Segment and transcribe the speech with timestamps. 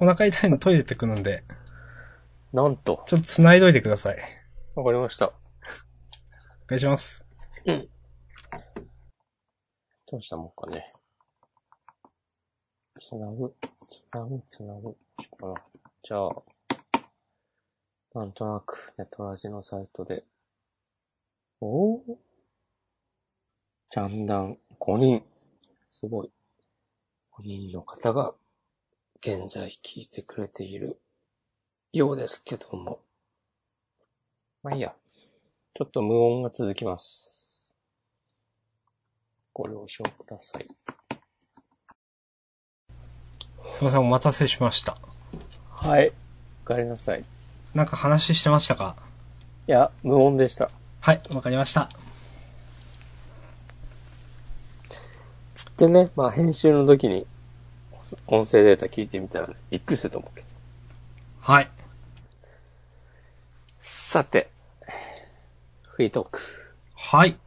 [0.00, 1.42] お腹痛いのトイレ行ってくるんで、
[2.52, 3.02] なんと。
[3.06, 4.16] ちょっと繋いどいてください。
[4.74, 5.26] わかりました。
[5.26, 5.32] お
[6.68, 7.26] 願いします。
[10.10, 10.86] どうしたもんかね。
[12.96, 13.54] つなぐ、
[13.86, 14.96] つなぐ、つなぐ。
[16.02, 16.30] じゃあ、
[18.14, 20.24] なんとなく、ネトラジのサイトで。
[21.60, 22.18] おお
[23.90, 25.24] ジャンダン5人。
[25.90, 26.30] すごい。
[27.32, 28.34] 5人の方が、
[29.20, 31.00] 現在聞いてくれている
[31.92, 33.00] ようですけども。
[34.62, 34.94] まあいいや。
[35.74, 37.62] ちょっと無音が続きます。
[39.52, 40.66] ご了承ください。
[43.72, 44.96] すいません、お待たせしました。
[45.70, 46.12] はい。
[46.64, 47.20] お帰りなさい。
[47.20, 47.24] い
[47.74, 48.96] なんか話してましたか？
[49.66, 50.70] や、無音でした。
[51.00, 51.88] はい、わかりました。
[55.54, 57.26] つってね、まあ編集の時に、
[58.26, 60.46] 音声データ聞いてみたらね、びっくりすると思うけど。
[61.40, 61.70] はい。
[63.80, 64.50] さて、
[65.82, 66.40] フリートーク。
[66.94, 67.38] はい。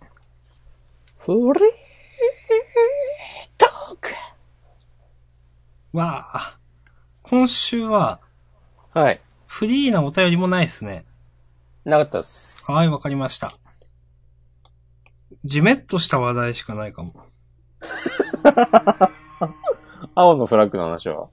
[1.18, 1.44] フリー
[3.58, 4.10] トーク
[5.94, 6.58] わあ。
[7.22, 8.20] 今週は、
[8.94, 9.22] はい。
[9.48, 11.06] フリーなお便りもないですね。
[11.86, 12.70] なかったっす。
[12.72, 13.54] はい、わかりました。
[15.44, 17.14] じめっとした話題しかないかも。
[20.16, 21.30] 青のフラッグの話は？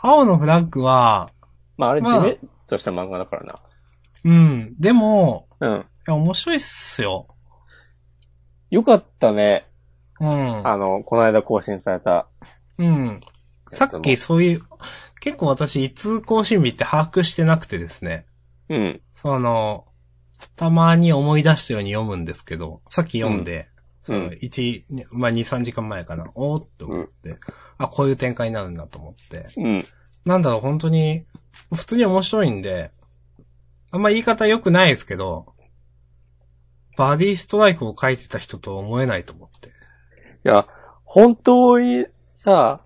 [0.00, 1.30] 青のフラッグは、
[1.76, 3.54] まああれ、まあじめっとした漫画だからな。
[4.24, 4.74] うん。
[4.78, 5.70] でも、うん。
[5.70, 7.28] いや、面白いっすよ。
[8.70, 9.68] よかったね。
[10.20, 10.66] うん。
[10.66, 12.28] あの、この間更新された。
[12.78, 13.16] うん。
[13.68, 14.62] さっきそういう、
[15.20, 18.26] 結構私、いつ更新日って把握してなくてですね。
[18.68, 19.00] うん。
[19.14, 19.86] その、
[20.56, 23.66] たまに思い出したように読むんですけど、さっき読んで、
[24.02, 26.30] その、うん一、まあ、2、3時間前かな。
[26.34, 27.36] おーっと思って、
[27.82, 29.46] あ、こういう展開になるんだと思って。
[29.56, 29.84] うん。
[30.24, 31.24] なんだろう、本当に、
[31.74, 32.90] 普通に面白いんで、
[33.90, 35.46] あんま言い方良くないですけど、
[36.96, 39.68] バディストライクを書いてた人とは思えないと思って。
[39.68, 39.72] い
[40.44, 40.66] や、
[41.04, 42.82] 本当にさ、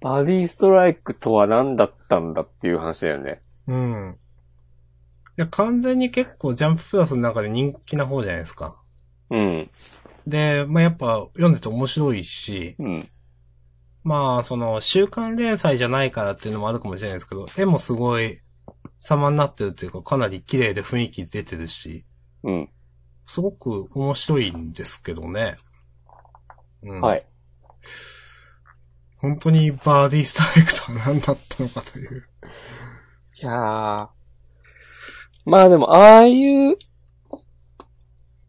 [0.00, 3.42] バディストライクとは何だったんだっていう話だよね。
[3.66, 4.18] うん。
[5.36, 8.80] いや、完全に結構ジャンププラスの中で人気な方じゃないですか。
[9.30, 9.70] うん。
[10.26, 13.08] で、まあ、やっぱ読んでて面白いし、うん。
[14.02, 18.40] まあ、その、週刊連載じゃないからっていうのもあるかもしれないですけど、絵もすごい
[19.00, 22.04] 様になってるっていうか、かなり綺麗で雰囲気出てるし、
[22.42, 22.68] うん。
[23.26, 25.56] すごく面白いんですけどね。
[26.82, 27.26] うん、はい。
[29.18, 32.28] 本当にバーディーストライクとは何だったのかという。
[33.40, 34.08] いやー。
[35.46, 36.76] まあでも、ああいう、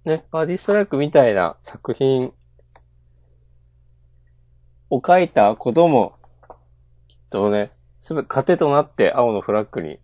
[0.05, 2.31] ね、バディストライクみたいな作品
[4.89, 6.15] を書いたことも、
[7.07, 7.71] きっとね、
[8.01, 9.99] すべて糧となって青のフラッグに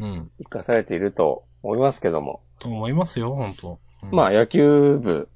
[0.00, 0.30] うん。
[0.38, 2.42] 生かされていると思いますけども。
[2.58, 5.28] と思いますよ、本当、うんまあ野球部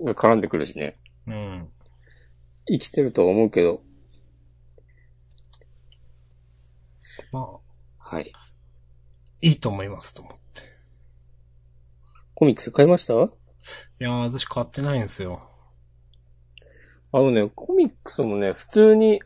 [0.00, 0.96] が絡んでくるしね。
[1.26, 1.68] うん。
[2.68, 3.82] 生きてるとは思うけど。
[7.32, 7.58] まあ、
[7.98, 8.32] はい。
[9.42, 10.39] いいと思いますと思って。
[12.40, 13.12] コミックス買いました？
[13.12, 13.16] い
[13.98, 15.46] やー、私買ってないんですよ。
[17.12, 19.20] あのね、コミックスもね、普通に、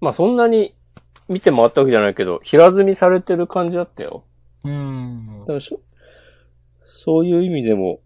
[0.00, 0.74] まあそんなに
[1.28, 4.24] 見て回ったわけじゃないけど、平積みされてる感じだったよ。
[4.64, 5.44] うーん
[6.84, 8.00] そういう意味でも、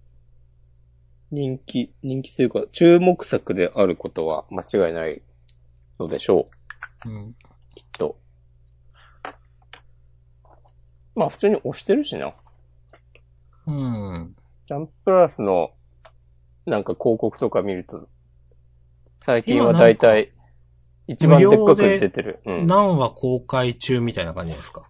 [1.30, 5.22] 人気、人気というか、注目作であることは間違いない
[5.98, 6.50] のでしょ
[7.06, 7.08] う。
[7.08, 7.34] うん。
[7.74, 8.18] きっと。
[11.14, 12.34] まあ普通に押してるしな。
[13.66, 14.36] うん。
[14.66, 15.72] ジャンププラスの、
[16.66, 18.08] なんか広告とか見ると、
[19.22, 20.32] 最近はだいたい、
[21.08, 22.40] 一番でっかく出てる。
[22.46, 22.66] うん。
[22.66, 24.88] 何話公開中みたいな感じですか？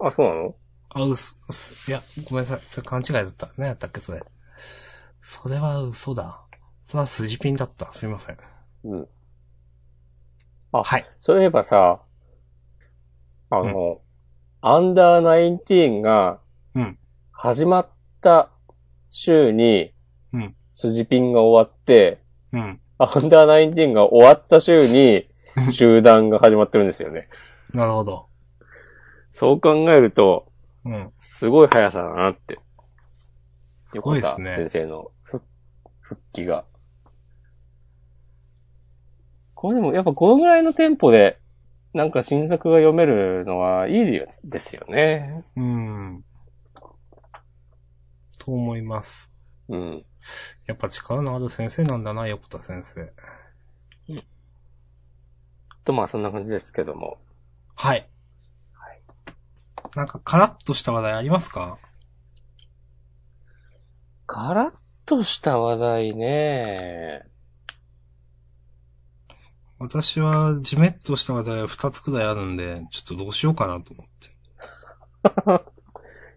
[0.00, 0.54] あ、そうなの？
[0.90, 2.62] あ、うす、うす、いや、ごめんなさい。
[2.68, 3.48] それ勘違いだった。
[3.56, 4.22] 何やったっけ、それ？
[5.20, 6.42] それは嘘だ。
[6.80, 7.92] それは筋ピンだった。
[7.92, 8.38] すいません。
[8.84, 9.08] うん。
[10.72, 11.06] あはい。
[11.20, 12.02] そういえばさ、
[13.50, 14.00] あの、
[14.60, 16.40] アンダーナインティーンが
[16.78, 16.98] うん。
[17.32, 17.88] 始まっ
[18.20, 18.50] た
[19.10, 19.92] 週に、
[20.32, 20.54] うん。
[20.74, 22.22] 筋ピンが終わって、
[22.52, 22.80] うん。
[22.98, 25.28] アンダーナインティーンが終わった週に、
[25.72, 27.28] 集団が始まってるんですよね。
[27.74, 28.28] なるほど。
[29.30, 30.52] そう考えると、
[30.84, 31.12] うん。
[31.18, 32.60] すごい速さだなって。
[33.86, 35.44] すごいですね先生の復
[36.00, 36.64] 復帰が。
[39.54, 41.40] これでもやっぱこのぐらいのテンポで、
[41.92, 45.44] なんか新作が読めるのはいいですよね。
[45.56, 46.24] うん。
[48.48, 49.30] と思います。
[49.68, 50.04] うん。
[50.64, 53.12] やっぱ力のある先生なんだな、横田先生。
[55.84, 57.18] と、まあそんな感じですけども。
[57.76, 58.08] はい。
[58.72, 59.02] はい。
[59.96, 61.78] なんかカラッとした話題ありますか？
[64.26, 64.72] カラッ
[65.04, 67.26] とした話題ね。
[69.78, 74.06] 私はジメッとした話題は2つくらいあるんで、ちょっとどうしようかなと思っ
[75.60, 75.68] て。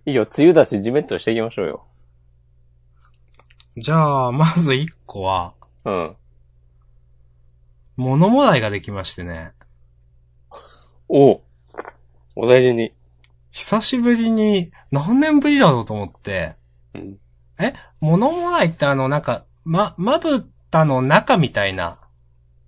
[0.12, 1.88] いいよ、梅雨だし、ジメッとしていきましょうよ。
[3.82, 5.56] じゃあ、まず1個は、
[5.86, 6.16] うん。
[7.96, 9.54] 物もらいができましてね。
[11.08, 11.42] おう
[12.36, 12.94] お大事に。
[13.52, 16.56] 久しぶりに、何年ぶりだろうと思って、
[16.94, 17.18] うん。
[18.00, 22.00] 物もらいってあの、なんか、ま、まぶたの中みたいな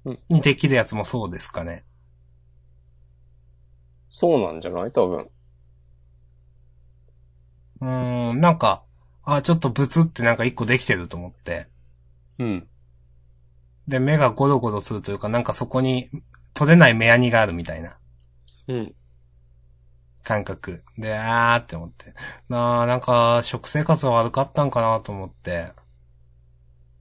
[0.05, 1.85] うん、にできるやつもそうですかね。
[4.09, 4.91] そうなんじゃない？
[4.93, 5.29] 多分。
[7.81, 8.83] うーん、なんか、
[9.25, 11.67] あ、ちょっとブツってなんか1個できてると思って。
[12.39, 12.67] うん。
[13.87, 16.09] で、目がゴロゴロするというか、なんかそこに
[16.53, 17.97] 取れない目やにがあるみたいな
[18.67, 18.95] うん。
[20.23, 20.81] 感覚。
[20.97, 22.13] で、あーって思って。
[22.49, 25.71] なあ、なんか、食生活は悪かったんかなと思って、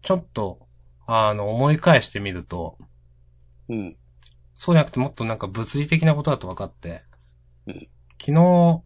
[0.02, 0.66] ちょっと、
[1.06, 2.76] あの、思い返してみると、
[3.68, 3.96] うん。
[4.56, 7.02] そうじゃなくてもっとなんか物理的なことだと分かって、
[7.66, 7.88] うん
[8.20, 8.82] 昨日、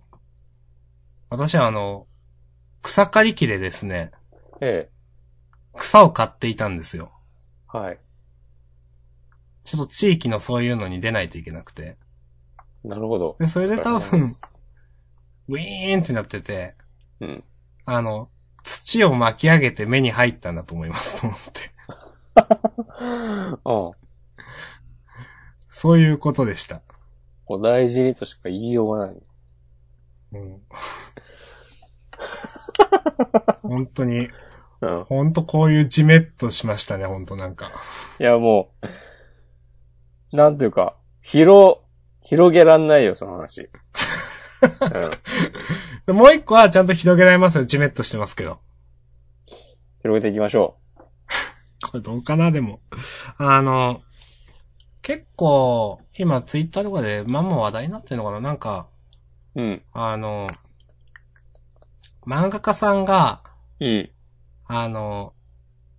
[1.28, 2.06] 私はあの、
[2.82, 4.12] 草刈り機でですね、
[4.60, 4.90] ええ。
[5.76, 7.12] 草を刈っていたんですよ。
[7.66, 7.98] はい。
[9.64, 11.96] ちょっと地域のそういうのに出ないといけなくて。
[12.84, 13.36] なるほど。
[13.38, 14.40] で、それで多分、す
[15.48, 16.74] ウィーンってなってて、
[17.20, 17.44] うん。
[17.84, 18.30] あの、
[18.62, 21.70] 土を巻き上げて目に入ったんだと思いますと思って。
[23.64, 24.06] うん。
[25.68, 26.82] そういうことでした。
[27.46, 29.16] お大事にとしか言いようがない。
[30.32, 30.62] うん。
[33.62, 34.28] 本当に、
[34.80, 35.04] うん。
[35.04, 37.70] 本当こういうジメッとしましたね、本当なんか。
[38.20, 38.72] いや、も
[40.32, 41.78] う、なんていうか、広、
[42.22, 43.70] 広げらんないよ、その話。
[44.92, 45.10] うん。
[46.06, 48.58] でもう一個はちゃんと広げられますよ、ジメッとしてますけど。
[50.02, 50.76] 広げていきましょ
[51.90, 52.80] これどうかな、でも。
[53.38, 54.02] あの、
[55.02, 58.88] 結構、今ツイッターとかでまんま話題になってるのかななんか、
[59.54, 59.62] う。
[59.62, 59.82] うん。
[59.92, 60.46] あの、
[62.26, 63.42] 漫画家さんが、
[63.80, 64.10] うん。
[64.66, 65.32] あの、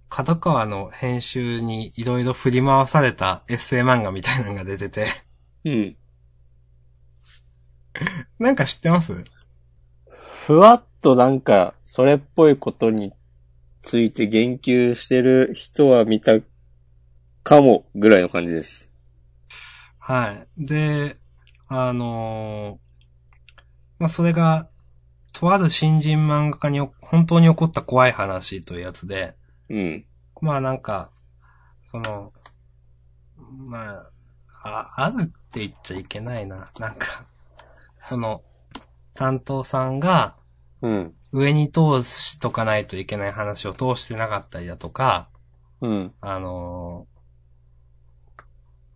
[0.10, 5.08] 角川の編集にいろいろ振り回されたエッセイ漫画みたいなのが出てて、
[5.64, 5.98] うん。
[8.40, 9.24] なんか知ってます？
[10.46, 13.14] ふわっとなんか、それっぽいことに
[13.82, 16.40] ついて言及してる人は見た
[17.44, 18.92] かも、ぐらいの感じです。
[19.98, 20.48] はい。
[20.58, 21.18] で、
[21.68, 23.62] あのー
[24.00, 24.70] まあ、それが、
[25.40, 29.36] とある新人漫画家に本当に起こった怖い話というやつで、
[29.70, 30.06] うん。
[30.42, 31.12] まあなんか、
[31.92, 32.34] その、
[33.38, 34.08] ま
[34.64, 36.72] あ、あ、あるって言っちゃいけないな。
[36.80, 37.26] なんか、
[38.00, 38.42] その、
[39.14, 40.36] 担当さんが
[40.82, 41.14] うん。
[41.32, 45.30] 上に通しとかないといけない話を通してなかったりだとか、
[45.82, 46.14] うん。
[46.20, 47.06] あの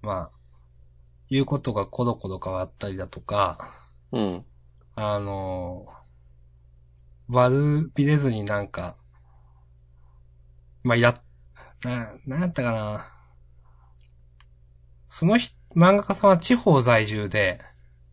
[0.04, 0.38] ーまあ、
[1.30, 3.76] 言うことがコロコロ変わったりだとか、
[4.12, 4.46] うん。
[4.96, 6.01] あのー
[7.32, 8.98] 悪びれずになんか、
[10.84, 11.16] まあ、や、
[11.84, 13.12] な、なんやったかな。
[15.08, 17.62] そのひ漫画家さんは地方在住で、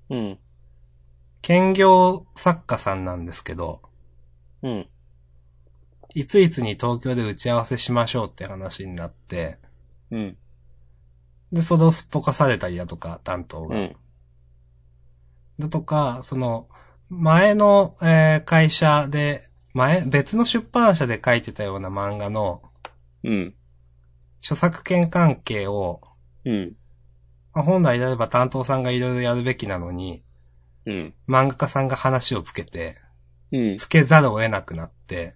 [0.09, 0.39] うん。
[1.43, 3.83] 兼業作家さんなんですけど、
[4.63, 4.89] うん。
[6.15, 9.59] いついつに東京で打ち合わせしましょうって話になって、
[10.13, 10.37] うん。
[11.53, 13.77] で、それをすっぽかされたりだとか、担当が。
[13.77, 13.97] うん。
[15.59, 16.69] だとか、その、
[17.11, 22.63] 前の、えー会社で、前、別の出版社で書いてたような漫画の
[23.25, 23.55] うん。
[24.41, 26.01] 著作権関係を、
[26.45, 26.77] うん。
[27.53, 30.23] まあ本来であれば担当さんがいろいろやるべきなのに、
[30.87, 31.15] うん。
[31.29, 32.97] 漫画家さんが話をつけて、
[33.53, 33.77] うん。
[33.77, 35.35] つけざるを得なくなって、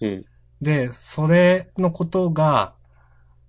[0.00, 0.24] うん。
[0.60, 2.74] で、それのことが、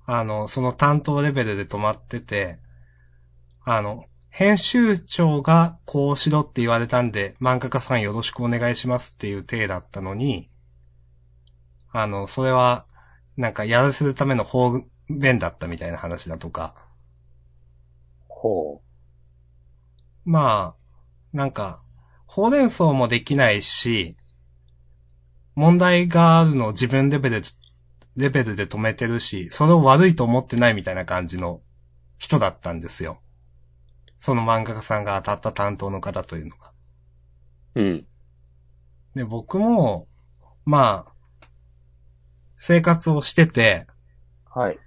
[0.05, 2.59] あの、その担当レベルで止まってて、
[3.63, 4.05] あの、
[4.37, 10.49] 編集長がこうしろって言われたんで、漫画家さんよろしくお願いしますっていう体だったのに、
[11.93, 12.85] あの、それは、
[13.37, 16.75] なんかやらせるための方便だったみたいな話だとか、
[18.27, 18.81] ほ
[20.25, 20.75] まあ、
[21.31, 21.81] なんか、
[22.25, 24.17] ほうれん草もできないし、
[25.55, 27.47] 問題があるのを自分レベルで、
[28.17, 31.61] レベルで止めてるし、それを悪いと思ってないみたいな感じの
[32.17, 33.21] 人だったんですよ。
[34.25, 36.71] その漫画家さんが当たった担当の方というのが。
[37.75, 37.81] う。
[37.81, 38.07] うん。
[39.13, 40.07] で、僕も、
[40.65, 41.47] まあ、
[42.57, 43.85] 生活をしてて、
[44.49, 44.79] はい。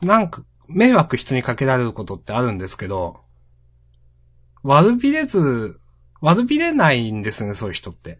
[0.00, 3.20] なんか、迷惑人にかけられることってあるんですけど、
[4.64, 5.80] 悪びれず、
[6.20, 8.18] 悪びれないんですね、そういう人って。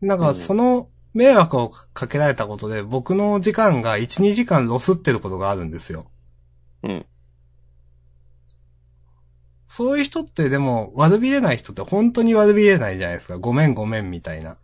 [0.00, 6.10] なんか、うんその迷惑をかけられたことで、僕の時間が1、2時間ロスってることがあるんですよ。
[6.86, 7.06] うん。
[9.68, 13.38] そういう人ってでも、悪びれない人って本当に悪びれないじゃないですか。
[13.38, 14.56] ごめんごめんみたいな。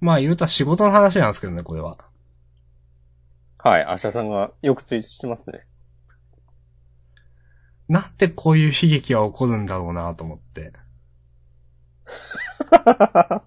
[0.00, 1.96] まあ言うたら仕事の話なんですけどね、これは。
[3.58, 5.66] はい、明日さんがよくツイートしてますね。
[7.88, 10.72] なんでこういう悲劇は起こるんだろうなと思って。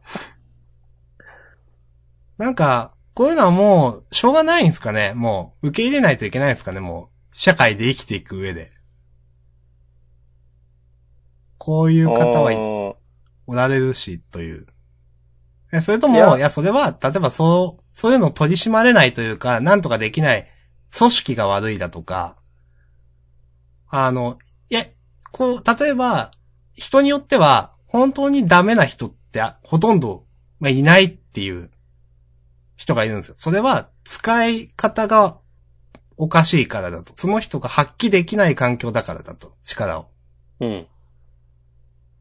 [2.38, 8.72] なんか、こういうのはもう、しょうがないんですかねもう、受け入れないといけないですかねもう、社会で生きていく上で。
[11.58, 12.98] こういう方はいお
[13.48, 14.68] おられるし、という。
[15.72, 20.48] えそれとも、いやいや、それは、例えばそう、そういうのを取り締まれないというか、なんとかできない
[20.98, 22.36] 組織が悪いだとか、
[23.88, 24.86] あの、いや、
[25.32, 26.32] こう、例えば、
[26.74, 30.26] 人によっては、本当にダメな人ってあほとんど、
[30.60, 31.72] まあ、いないっていう
[32.75, 33.36] 人がいるんですよ。
[33.38, 35.38] それは、使い方が
[36.17, 37.13] おかしいからだと。
[37.15, 39.55] その人が発揮できない環境だからだと。
[39.63, 40.08] 力を。
[40.60, 40.88] ーうん。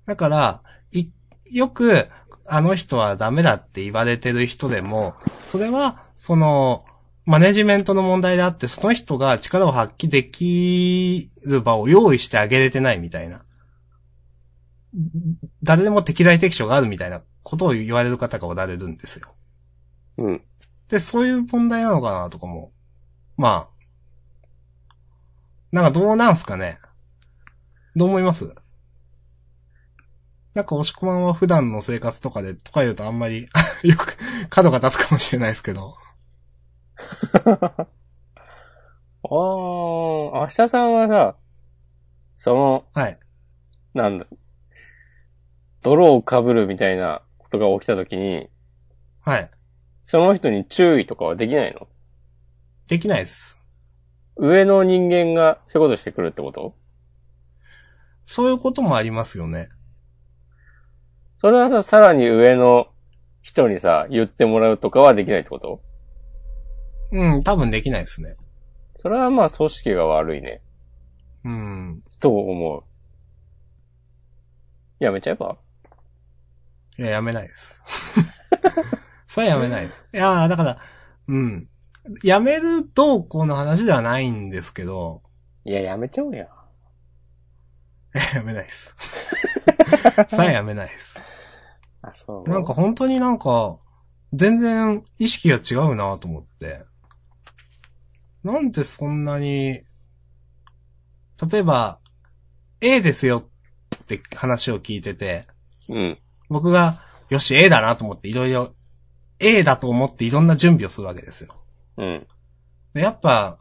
[0.07, 1.09] だから、い、
[1.51, 2.09] よく、
[2.47, 6.85] あの人はダメだって言われてる人でも、それは、その、
[7.25, 13.45] マネジメントの問題であって、その人が力を発揮できる場を用意してあげれてないみたいな。
[15.63, 19.35] 誰でも適材適所があるみたいなことを言われる方がおられるんですよ。
[20.19, 20.41] うん。
[20.89, 22.73] で、そういう問題なのかなとかも。
[23.37, 23.75] まあ。
[25.73, 26.79] なんかどうなんすかね
[27.97, 28.55] どう思います？
[30.55, 33.49] なんか、押し込まんは普段の生活とかで、とか言うとあんまり、
[33.83, 34.17] よく、
[34.51, 35.97] 角が立つかもしれないですけど。
[39.25, 41.37] あー、明日さんはさ、
[42.37, 43.19] その、はい。
[43.95, 44.27] なんだ、
[45.83, 48.49] 泥を被るみたいなことが起きたときに、
[49.23, 49.51] はい。
[50.07, 51.89] その人に注意とかはできないの？
[52.89, 53.59] できないです。
[54.37, 56.75] 上の人間がそういうことしてくるってこと？
[58.27, 59.69] そういうこともありますよね。
[61.37, 62.89] それはさ、さらに上の
[63.43, 65.83] 人にさ、言ってもらうとかはできないってこと？
[67.13, 68.37] うん、多分できないですね。
[68.97, 70.63] それはまあ組織が悪いね。
[71.45, 72.03] うん。
[72.21, 72.83] と思う。
[74.99, 75.59] やめちゃえば？
[76.97, 77.83] いや、やめないです。
[79.35, 80.05] それはやめないです。
[80.15, 80.79] いやーだから、
[81.27, 81.69] うん。
[82.23, 85.23] やめるどうこうの話ではないんですけど、
[85.65, 86.45] いや、やめちゃおうや。
[86.45, 86.47] い
[88.19, 88.95] ややめないです。
[90.31, 91.21] それはやめないです。
[92.03, 92.49] あ、そう。
[92.49, 93.77] なんか、本当になんか、
[94.33, 96.85] 全然意識が違うなと思って。
[98.45, 99.83] なんでそんなに、
[101.51, 101.99] 例えば、
[102.81, 103.39] A ですよ
[104.01, 105.45] って話を聞いてて、
[105.89, 106.19] うん。
[106.49, 107.01] 僕が、
[107.31, 108.77] よし、A だなと思っていろいろ、
[109.45, 111.55] A だと思っていろんな準備をするわけですよ。
[111.99, 112.27] うん。
[112.95, 113.59] でやっぱ、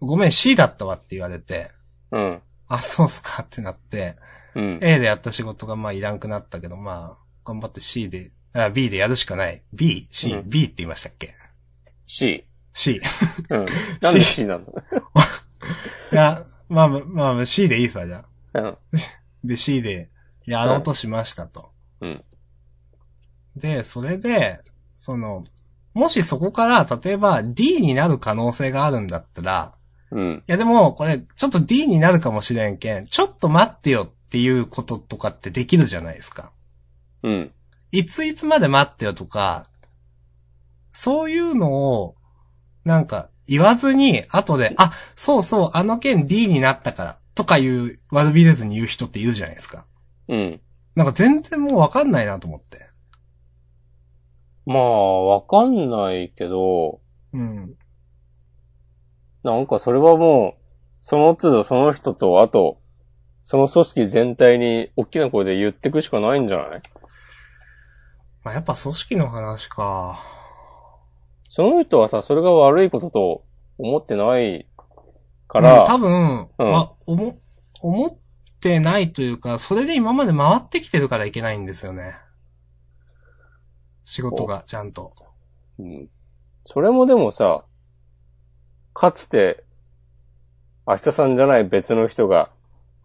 [0.00, 1.70] ごめん C だったわって言われて、
[2.10, 2.42] うん。
[2.68, 4.16] あ、そうっすかってなって、
[4.54, 4.78] うん。
[4.82, 9.62] A でやった仕事がまあいらんくなったけど、まあ、頑張って C で、あ B でやるしかない。
[9.72, 10.06] B?
[10.10, 11.34] C?、うん B って言いましたっけ
[12.06, 12.44] ？C。
[12.72, 13.00] ?C。
[13.50, 13.66] うん。
[14.00, 14.72] なんで C なんだ
[16.12, 16.98] いや、まあま
[17.30, 18.60] あまあ C でいいさ、じゃあ。
[18.60, 18.78] うん。
[19.42, 20.10] で C で
[20.44, 21.70] やろうとしましたと。
[22.00, 22.24] うん。
[23.56, 24.60] で、それで、
[25.04, 25.44] その、
[25.92, 29.74] もしそこから、例えば D になる可能性があるんだったら、
[30.10, 30.32] うん。
[30.36, 36.52] いやでも、これ、ちょっと D になるかもしれんけん、ちょっと待ってよっていうこととかってできるじゃないですか。
[37.22, 37.52] うん。
[37.92, 39.68] いついつまで待ってよとか、
[40.90, 42.16] そういうのを、
[42.86, 49.84] なんか、言わずに、後で、あ、そうそう、あの件 D になったから、とかいう、悪びれずに言う人っているじゃないですか。
[50.28, 50.60] うん。
[50.94, 52.93] なんか全然もうわかんないなと思って。
[54.66, 57.00] まあ、わかんないけど、
[57.32, 57.74] うん。
[59.42, 60.62] なんかそれはもう、
[61.00, 62.80] その都度その人と、あと、
[63.44, 66.82] その組織全体に大きな声で言ってくしかないんじゃない？
[68.42, 70.18] まあ、やっぱ組織の話か。
[71.50, 73.44] その人はさ、それが悪いことと
[73.76, 74.66] 思ってない
[75.46, 77.38] かうんら、多分、うんまあ、思、
[77.82, 78.10] 思っ
[78.60, 82.16] てないというか、それで今まで回ってきてるからいけないんですよね。
[84.04, 85.12] 仕事が、ちゃんと。
[85.78, 86.08] うん。
[86.66, 87.64] それもでもさ、
[88.92, 89.64] かつて、
[90.86, 92.50] 明日さんじゃない別の人が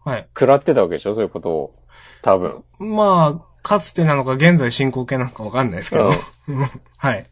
[0.06, 0.28] はい。
[0.34, 1.14] 食らってたわけでしょ？
[1.16, 1.76] そういうことを。
[2.22, 2.64] 多分。
[2.80, 6.08] まあ、かつてなのか現在進行形なのかわかんないですけど。
[6.08, 6.14] うん
[6.98, 7.30] はい。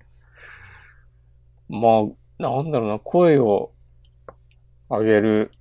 [1.69, 3.71] まあ、なんだろうな、声を
[4.89, 5.51] 上げる。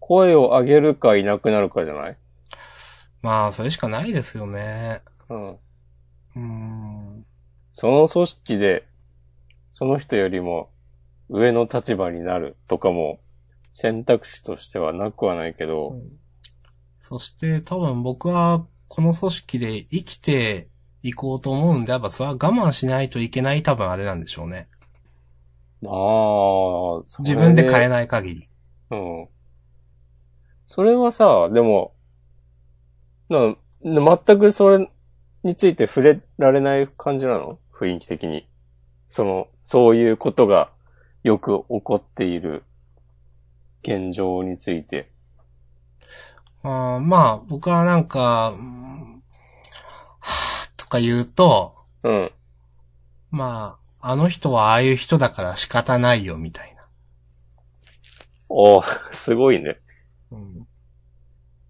[0.00, 2.16] 声を上げるかいなくなるかじゃない？
[3.22, 5.02] まあ、それしかないですよね。
[5.28, 5.58] うん。
[6.38, 6.44] うー
[7.20, 7.26] ん。
[7.72, 8.86] その組織で、
[9.72, 10.70] その人よりも
[11.28, 13.20] 上の立場になるとかも
[13.72, 15.96] 選択肢としてはなくはないけど、
[17.00, 20.68] そして多分僕はこの組織で生きて
[21.02, 24.68] いこうと思うんであれば、それは我慢しないといけない多分あれなんでしょうね。
[25.84, 27.88] ああ、自分で変えい。
[27.88, 28.48] ない限り。
[28.90, 29.28] うん。
[30.66, 31.94] それはさ、でも、
[33.28, 34.90] な、全くそれ
[35.48, 37.58] について触れられない感じなの？
[37.72, 38.46] 雰囲気的に。
[39.08, 40.70] その、そういうことが
[41.22, 42.62] よく起こっている
[43.82, 45.10] 現状について。
[46.62, 49.22] あーまあ、僕はなんか、うん
[50.20, 52.32] はぁとか言うと、うん。
[53.30, 56.86] まあ、あの人はああいう人だから仕方ないよ、みたいな。
[58.48, 59.78] おーすごいね。
[60.30, 60.66] うん。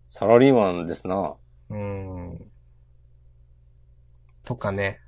[0.09, 1.35] サラリーマンですな。
[1.71, 2.51] うん。
[4.49, 4.99] とかね。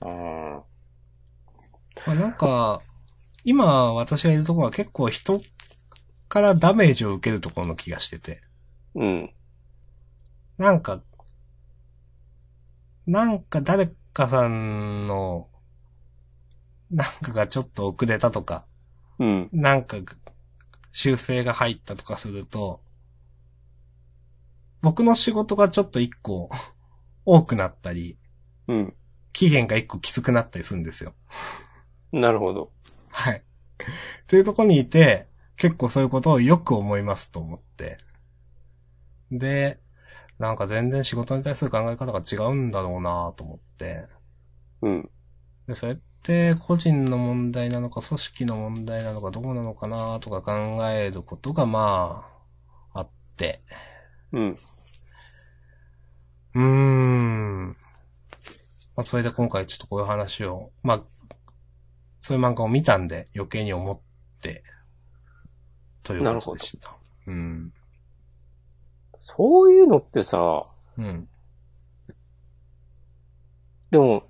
[0.00, 0.08] あー
[2.06, 2.80] まあ、なんか、
[3.42, 5.40] 今私がいるところは結構人
[6.28, 8.40] からダメージを受けるところの気がしてて。
[8.94, 9.34] うん。
[10.58, 11.02] なんか、
[13.04, 15.48] なんか誰かさんの、
[16.92, 18.64] なんかがちょっと遅れたとか、
[19.18, 19.48] うん。
[19.52, 19.96] なんか
[20.92, 22.80] 修正が入ったとかすると、
[24.82, 26.48] 僕の仕事がちょっと一個
[27.30, 28.16] 多くなったり、
[28.68, 28.94] うん。
[29.34, 31.12] 期限が一個きつくなったりするんですよ。
[32.10, 32.72] なるほど。
[33.10, 33.42] はい。
[34.26, 37.98] というところにいて、結構そういうことをよく思いますと思って。
[39.30, 39.78] で、
[40.38, 44.06] なんか全然仕事に対する考え方が違うんだろうなと思って。
[44.80, 45.10] うん。
[45.66, 52.26] で、それって個人の問題なのか、組織の問題なのか、どうなのかなとか考えることがま
[52.94, 53.60] あ、あって。
[54.32, 54.56] うん。
[56.58, 57.68] うーん。
[57.68, 57.74] ま
[59.02, 61.02] あ、それで今回ちょっとこういう話を、まあ、
[62.20, 64.64] そういう漫画を見たんで余計に思って、
[66.02, 66.96] ということでした。
[67.28, 67.72] うん。
[69.20, 70.64] そういうのってさ、
[70.96, 71.28] うん。
[73.92, 74.24] でも、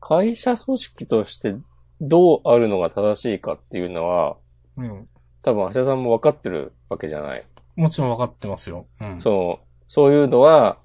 [0.00, 1.54] 会社組織として
[2.00, 4.36] どうあるのが正しいかっていうのは、
[4.76, 5.08] うん。
[5.42, 7.46] 多分、橋田さんも分かってるわけじゃない。
[7.76, 8.86] もちろん分かってますよ。
[9.00, 9.20] うん。
[9.20, 10.78] そう、そういうのは、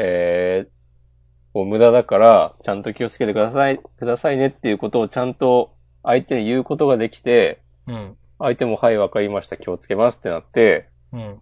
[0.00, 8.16] えー、無駄だから、ちゃんと気をつけてください、くださいねっていうことをちゃんと相手に言うことができて、うん。
[8.38, 11.40] 相手もはい、わかりました、気をつけますってなって、うん。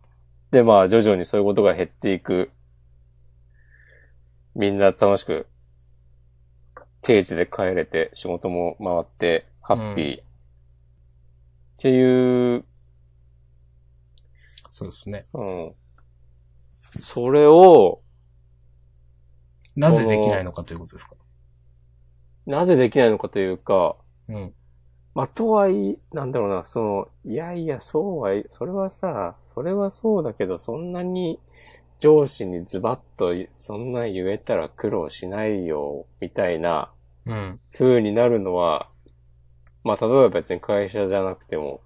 [0.53, 2.51] で、まあ、徐々にそういうことが減っていく。
[4.55, 5.47] みんな楽しく、
[7.03, 10.21] 定時で帰れて、仕事も回って、ハッピー。
[10.21, 10.25] っ
[11.77, 12.65] ていう、
[14.71, 15.27] そうですね。
[15.35, 15.75] うん。
[16.99, 18.01] それを、
[19.77, 21.15] なぜできないのかということですか？
[22.47, 23.97] なぜできないのかというか、
[24.29, 24.55] うん。
[25.15, 31.41] まあ、とはいえ、なんだろうな、その、いやいや、そうはい、それはさ、それはそうだけど、そんなに
[31.99, 36.93] 上司にズバッと、そんな言えたら苦労しないよ、みたいな
[37.25, 37.61] うん。
[37.73, 38.91] 風になるのは、
[39.85, 41.81] まあ、例えば別に会社じゃなくても、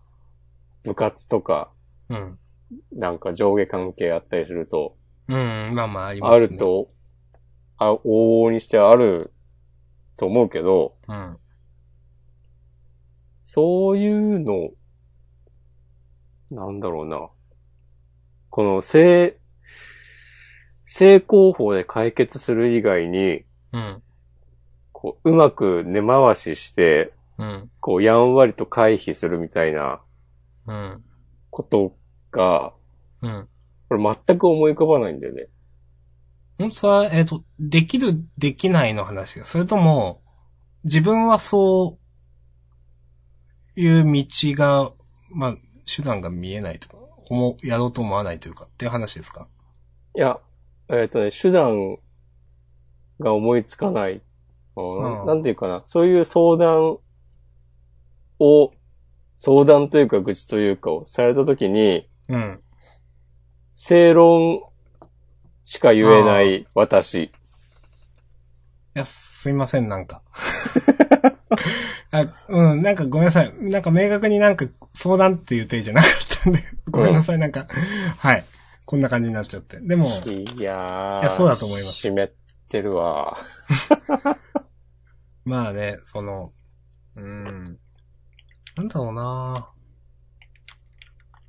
[0.83, 1.71] 部活とか、
[2.09, 2.39] うん。
[2.93, 4.97] なんか上下関係あったりすると、
[5.29, 5.73] うん。
[5.75, 6.57] まあまあ、ありまあすね。
[6.57, 6.59] る。
[6.59, 6.91] と、
[7.81, 9.33] あ、往々にしてある
[10.19, 11.39] と思うけど、うん。
[13.47, 14.69] そういうの、
[16.51, 17.31] なんだろうな。
[18.51, 19.39] この正、
[20.85, 24.03] 正攻法で解決する以外に、うん。
[24.93, 27.71] こう、うまく根回しして、うん。
[27.81, 30.03] こう、やんわりと回避するみたいな
[30.67, 31.03] うん。
[31.49, 31.97] こと
[32.31, 32.75] が、
[33.23, 33.49] うん。
[33.89, 35.49] これ全く思い浮かばないんだよね。
[36.67, 40.23] んそれは、えっ、と、できる、できないの話が、それとも、
[40.85, 41.99] 自分はそ
[43.77, 44.25] ういう道
[44.57, 44.93] が、
[45.35, 46.97] まあ、手段が見えないとか、
[47.29, 49.49] 思う、やろうと思わないというか、っていう話ですか？
[50.17, 50.41] いや、
[50.89, 51.99] えっ、とね、手段
[53.21, 54.23] が思いつかない。
[54.77, 55.83] うんなんていうかな。
[55.85, 56.99] そういう相談
[58.39, 58.73] を、
[59.37, 62.61] 相談というか愚痴というかをされたときに、うん。
[63.75, 64.63] 正論
[65.65, 67.15] しか言えない私。
[67.25, 67.31] い
[68.95, 70.23] や、すいません、なんか。
[72.13, 73.53] あうん、なんかごめんなさい。
[73.61, 76.11] なんか明確になんか相談っていう手じゃなかっ
[76.43, 77.67] たんで、ごめんなさい、なんか、
[78.19, 78.45] はい。
[78.85, 79.79] こんな感じになっちゃって。
[79.79, 80.57] でも、いやー。
[80.57, 80.63] い
[81.25, 82.33] やそうだと思います湿っ
[82.69, 83.37] てるわ。
[85.47, 86.51] う まあね、その、
[87.15, 87.79] うーん。
[88.77, 89.71] なんだろうな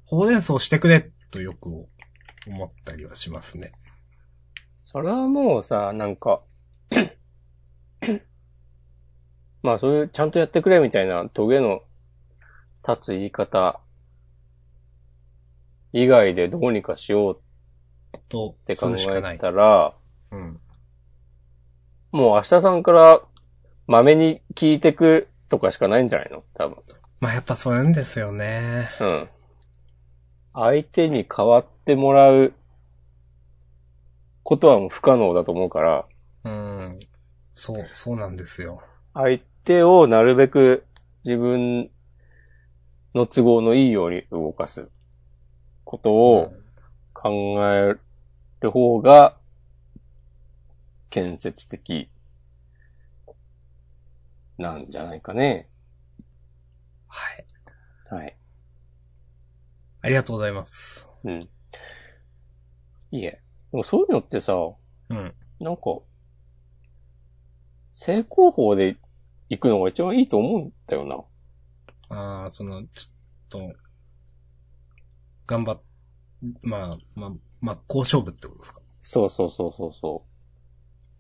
[0.06, 1.70] ほうれん草してくれとよく
[2.48, 3.72] 思ったりはしますね。
[4.92, 6.42] それはもうさ、なんか、
[9.64, 11.82] まあそういう、ちゃんとやってくれみたいな、トゲの
[12.88, 13.80] 立つ言い方
[15.94, 17.42] 以外でどうにかしよう
[18.28, 19.38] と、って考え。
[19.38, 19.94] たら、
[20.32, 20.60] うん。
[22.12, 23.22] もう明日さんから
[23.88, 26.44] 豆に聞いてくとかしかないんじゃないの？
[26.54, 26.78] 多分。
[27.22, 28.90] まあやっぱそういうんですよね。
[29.00, 29.30] うん。
[30.54, 32.54] 相手に変わってもらう
[34.44, 36.06] ことはもう不可能だと思うから、
[36.44, 37.00] うん。
[37.54, 38.82] そう、そうなんですよ。
[39.14, 40.86] 相手をなるべく
[41.24, 41.92] 自分
[43.14, 44.90] の都合のいいように動かす
[45.84, 46.54] ことを
[47.14, 47.30] 考
[47.70, 47.96] え
[48.62, 49.38] る方が
[51.10, 52.10] 建設的
[54.58, 55.70] なんじゃないかね。
[57.08, 57.46] はい。
[58.10, 58.38] はい。
[60.02, 61.10] ありがとうございます。
[61.24, 61.50] うん。
[63.12, 63.42] いいえ。
[63.72, 64.54] でもそういうのってさ、
[65.10, 65.34] うん。
[65.60, 65.82] なんか、
[67.92, 68.98] 正攻法で
[69.50, 71.06] 行くのが一番いいと思うんだよ
[72.10, 72.16] な。
[72.16, 73.74] ああ、その、ちょっと、
[75.48, 75.82] 頑張っ、
[76.64, 77.32] まあ、まあ、
[77.62, 78.82] まあ、交勝負ってことですか？
[79.02, 80.32] そうそうそうそうそう。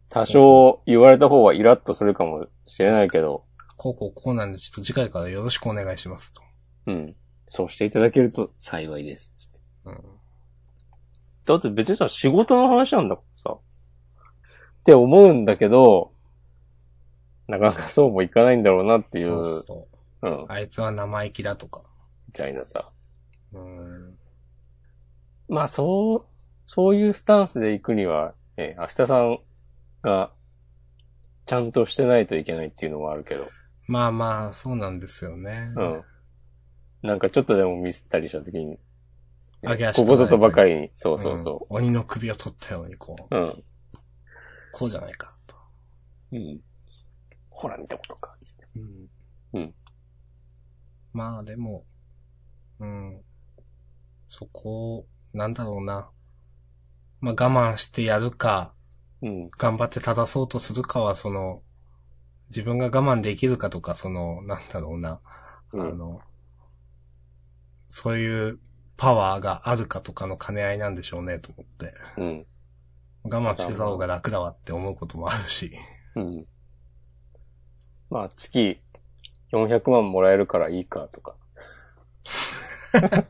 [0.09, 3.45] 多少言われた方はイラッとするかもしれないけど、
[3.77, 6.41] こうこうこうなんで、ちょっと次回からよろしくお願いしますと。
[6.87, 7.15] うん。
[7.47, 9.33] そうしていただけると幸いです。
[9.85, 10.20] うん。
[11.45, 13.57] だって別にさ、仕事の話なんだからさ。
[14.81, 16.11] って思うんだけど、
[17.47, 19.87] なかなかそうもいかないんだろうなっていう、そうそ
[20.23, 21.83] うんう。、あいつは生意気だとか。
[22.27, 22.89] みたいなさ。
[23.53, 24.17] うん。
[25.49, 26.25] まあそう、
[26.67, 29.39] そういうスタンスで行くには、え、明日さん
[30.01, 30.31] が、
[31.45, 33.45] ちゃんとしてないといけないっていうのはあるけど、
[33.87, 35.73] まあまあ、そうなんですよね。
[35.75, 36.03] うん。
[37.01, 38.77] なんかちょっとでもミスったりした時に、
[39.63, 43.39] 揚げ足ここぞとばかりに、そうそううんそ鬼の首を取ったように、こう、う。
[43.39, 43.63] うん。
[44.71, 45.55] こうじゃないかと。
[46.31, 46.59] うん。
[47.49, 48.67] ほら見たことか、つって。
[48.75, 49.09] うん。
[49.53, 49.73] うん。
[51.13, 51.83] まあでも、
[52.79, 53.21] うん。
[54.29, 56.09] そこ、なんだろうな。
[57.19, 58.73] まあ我慢してやるか、
[59.21, 59.49] うん。
[59.51, 61.61] 頑張って正そうとするかは、その、
[62.49, 65.21] 自分が我慢できるかとか、その、なんだろうな。
[65.73, 66.21] うんあの、
[67.89, 68.59] そういう
[69.01, 71.95] パワーがあるかとかの兼ね合いなんでしょうね、と思って。
[72.17, 72.45] うん。
[73.23, 75.71] 我慢してた方が楽だわって思うこともあるし。
[76.15, 76.45] うん。
[78.11, 78.79] まあ、月
[79.51, 81.35] 400万もらえるからいいかとか。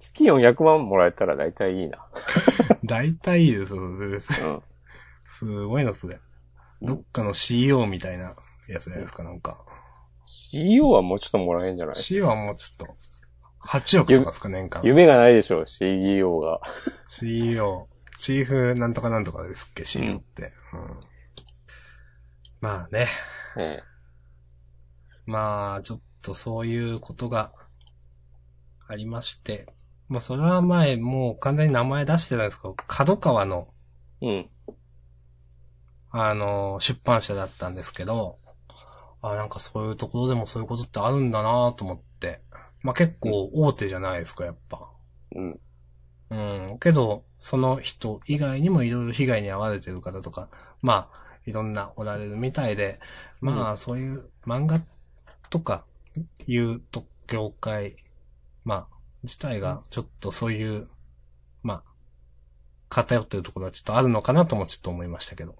[0.00, 2.08] 月400万もらえたら大体いいな。
[2.82, 4.44] 大体いいです、それです。
[4.44, 4.62] うん。
[5.24, 6.16] すごいのっすね。
[6.82, 8.34] どっかの CEO みたいな
[8.66, 9.64] やつじゃないですか、なんか。
[10.26, 12.96] CEO はもうちょっともらえんじゃない？CEO はもうちょっと、
[13.68, 14.80] 8億とかですか、年間。
[14.82, 16.60] 夢がないでしょ、CEO が。
[17.10, 17.86] CEO、
[18.18, 20.54] チーフなんとかなんとかですっけ、CEO って。
[20.72, 21.00] うん。
[22.60, 23.08] まあね。
[23.58, 23.82] え
[25.26, 27.52] まあ、ちょっとそういうことが
[28.86, 29.66] ありまして。
[30.08, 33.68] まあ、それは前、もう完全に名前出してたんですけど、角川の、
[34.22, 34.26] え。
[34.26, 34.50] うん。
[36.10, 38.38] あの、出版社だったんですけど、
[39.20, 42.40] あ、なんかそういうところでもそういうことってあるんだなと思って。
[42.82, 44.90] まあ結構大手じゃないですか、やっぱ。
[45.34, 45.60] うん。
[46.30, 46.34] う
[46.74, 46.78] ん。
[46.78, 50.48] けど、その人以外にもいろいろ被害に遭われてる方とか、
[50.82, 53.00] まあ、いろんなおられるみたいで、
[53.40, 54.82] まあ、そういう漫画
[55.48, 55.84] とか
[56.46, 57.96] いうと業界、
[58.64, 58.88] まあ、
[59.22, 60.88] 自体がちょっとそういう、
[61.62, 61.84] まあ、
[62.90, 65.56] 偏ってるところはちょっとあるのかなともちょっと思いましたけど。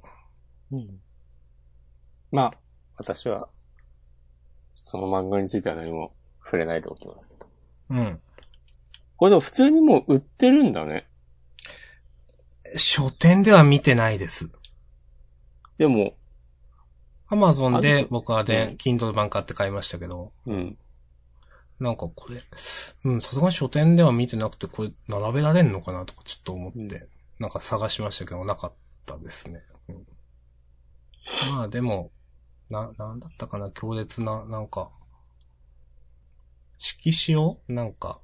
[0.73, 1.01] うん。
[2.31, 2.55] まあ、
[2.97, 3.49] 私は、
[4.75, 6.15] その漫画については何も
[6.49, 7.47] 触れないでおきますけど。
[7.91, 8.21] うん。
[9.17, 11.07] これでも普通にもう売ってるんだね。
[12.77, 14.51] 書店では見てないです。
[15.77, 16.15] でも、
[17.29, 20.79] アマゾンで僕はうでん、Kindle 版買って買いましたけど、うん。
[21.81, 22.41] なんかこれ、
[23.05, 27.09] うん、さすがに書店では見てなくて、これ並べられんのかなとかちょっと思って、うん
[27.39, 28.73] なんか探しましたけど、なかっ
[29.07, 29.63] たですね。
[29.89, 30.07] うん
[31.53, 32.11] まあでも、
[32.71, 34.91] な、なんだったかな、強烈な、なんか、
[36.79, 38.21] 色紙を、なんか、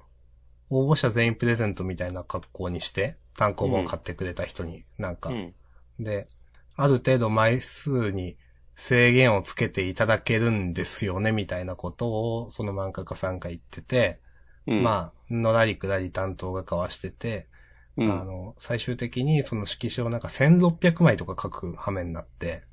[0.69, 5.53] 応募者全員プレゼントみたいな格好にして、単行本を買ってくれた人に、なんか、うん。
[5.99, 6.27] で、
[6.75, 8.37] ある程度枚数に
[8.75, 12.09] 制限をつけていただけるんですよね、みたいなこと
[12.43, 14.19] を、その漫画家さんが言ってて、
[14.67, 14.83] うん。
[14.83, 17.47] まあ、のらりくらり担当が交わしてて、
[17.97, 22.63] うん、あの、最終的にその色紙をなんか1600枚とか書く羽目になって、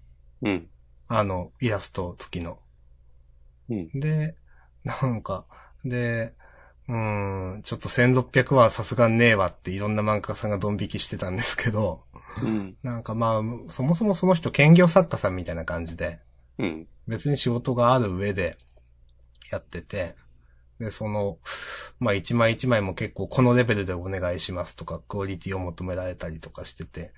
[0.43, 0.69] うん。
[1.07, 2.59] あの、イラスト付きの。
[3.69, 4.01] うん。
[4.01, 4.37] で、
[4.85, 5.47] なんか、
[5.85, 6.35] で、
[6.89, 12.05] うーん、ちょっと1600はさすがにねえわっていろんな漫画家さんがドン引きしてたんですけど、
[12.43, 12.77] うん。
[12.83, 16.21] なんかまあ、そもそもその人兼業作家さんみたいな感じで、
[16.59, 16.89] うん。
[17.07, 18.57] 別に仕事がある上で
[19.51, 20.15] やってて、
[20.79, 21.39] で、その、
[22.01, 27.13] まあ一枚一枚も結構このレベルでお願いしますとか、クオリティを求められたりとかしてて、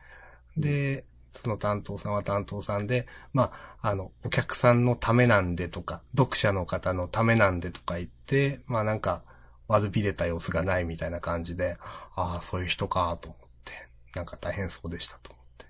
[0.56, 1.04] で、
[1.42, 9.22] その担当さんは担当さんで、まあ、あの、お客さんのためなんでとか、読者の方のためなんでとか言って、まあなんか、
[9.66, 11.76] 悪びれた様子がないみたいな感じで、
[12.14, 13.72] ああ、そういう人かと思って、
[14.14, 15.66] なんか大変そうでしたと思って。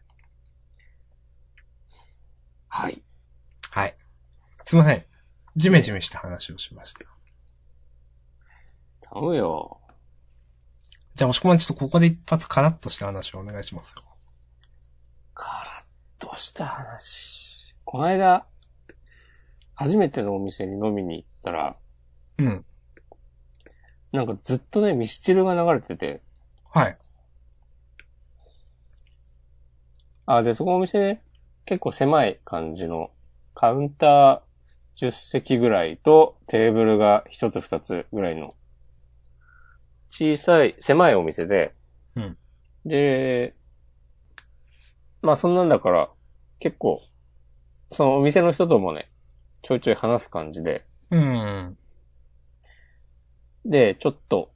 [2.69, 3.03] はい。
[3.71, 3.97] はい。
[4.65, 5.05] すいません。
[5.57, 7.01] ジメジメした話をしました。
[9.01, 9.81] 頼むよ。
[11.15, 14.03] じゃあ、もしくはちょっとここで一発カラッとした話をお願いしますよ。
[15.35, 15.85] カラッ
[16.19, 17.75] とした話。
[17.85, 18.47] この間、
[19.75, 21.77] 初めてのお店に飲みに行ったら、
[22.39, 22.65] うん。
[24.13, 26.23] なんかずっとね、ミスチルが流れてて、
[26.71, 26.99] はい。
[30.27, 31.23] あ、で、そこのお店ね、
[31.67, 33.11] 結構狭い感じの、
[33.55, 38.55] カウンター10席ぐらいとテーブルが1つ2つぐらいの、
[40.11, 41.75] 小さい、狭いお店で、
[42.15, 42.39] うん
[42.87, 43.55] で、
[45.25, 46.11] まあそんなんだから、
[46.61, 47.03] 結構、
[47.91, 49.11] そのお店の人ともね、
[49.63, 51.77] ちょいちょい話す感じで、うん。
[53.65, 54.53] で、ちょっと、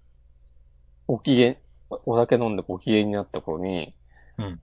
[1.06, 1.56] ご機嫌、
[1.88, 3.94] お酒飲んでご機嫌になった頃に、
[4.36, 4.60] うん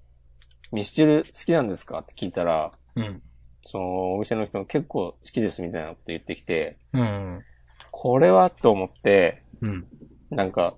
[0.72, 3.22] ミスチル好きなんですかって聞いたら、うん。
[3.64, 7.44] そのお店の人も結構好きですみたいなこと言ってきて、うん。
[7.92, 9.88] これはと思って、うん。
[10.32, 10.76] なんか、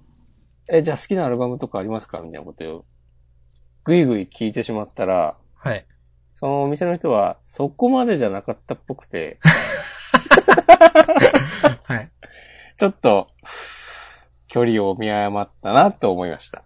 [0.68, 2.86] え、じゃあ好きなアルバムとかありますかみたいなことを、
[3.88, 5.88] ぐいぐい聞いてしまったら、はい。
[6.34, 9.40] そのお店の人は、そこまでじゃなかったっぽくて、
[11.84, 12.12] はい。
[12.76, 13.30] ちょっと、
[14.50, 16.66] 距離を見誤ったなと思いました。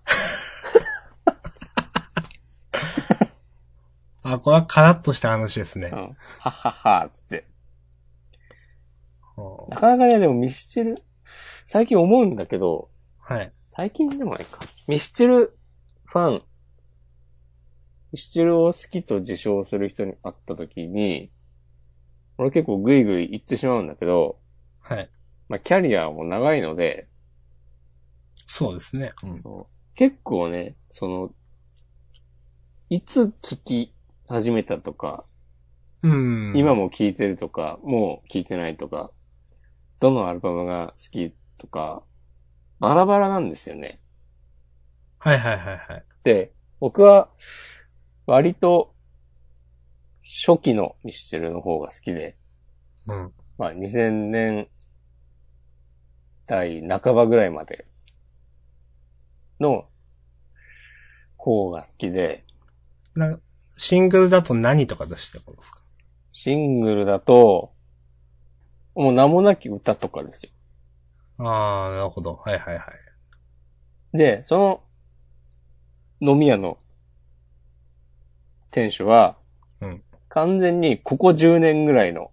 [4.23, 5.99] あ、これはカラッとした話ですねうん。。
[5.99, 7.45] はっはっは、つって。
[9.35, 10.95] はなかなかね、でもミスチル、
[11.67, 13.53] 最近思うんだけど、はい。
[13.67, 14.57] 最近でもないか。
[14.87, 15.55] ミスチル
[16.05, 16.43] ファン、
[18.11, 21.31] ミスチルを好きと自称する人に会った時に、
[22.37, 24.39] 俺結構グイグイ言ってしまうんだけど、
[24.79, 25.09] はい。
[25.47, 27.07] まあキャリアも長いので、
[28.53, 29.13] そうですね。
[29.23, 29.65] うん。
[29.95, 31.33] 結構ね、その、
[32.89, 33.95] いつ聞き
[34.27, 35.25] 始めたとか、
[36.03, 36.53] うん。
[36.57, 39.11] 今も聴いてるとか、もう聴いてないとか、
[40.01, 42.03] どのアルバムが好きとか、
[42.79, 44.01] バラバラなんですよね。
[45.19, 46.05] はいはいはいはい。
[46.23, 47.29] で、僕は、
[48.31, 48.95] 割と、
[50.23, 52.37] 初期のミスチルの方が好きで、
[53.05, 53.33] うん。
[53.57, 54.69] まあ2000年
[56.45, 57.87] 代半ばぐらいまで
[59.59, 59.89] の
[61.35, 62.45] 方が好きで、
[63.15, 63.37] な
[63.75, 65.81] シングルだと何とか出したことですか？
[66.31, 67.73] シングルだと、
[68.95, 70.51] もう名もなき歌とかですよ。
[71.45, 72.35] ああ、なるほど。
[72.35, 72.85] はいはいは
[74.13, 74.17] い。
[74.17, 74.83] で、その、
[76.21, 76.77] 飲み屋の
[78.71, 79.37] 店主は、
[79.81, 80.03] うん
[80.33, 82.31] 完全にここ10年ぐらいの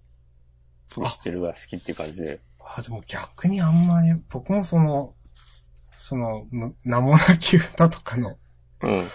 [0.97, 5.15] ミスチルが好きっていう感じで、あ、でも逆にあんまり、僕もその、
[5.93, 8.39] その、む名もなき歌とかの
[8.83, 9.09] うん。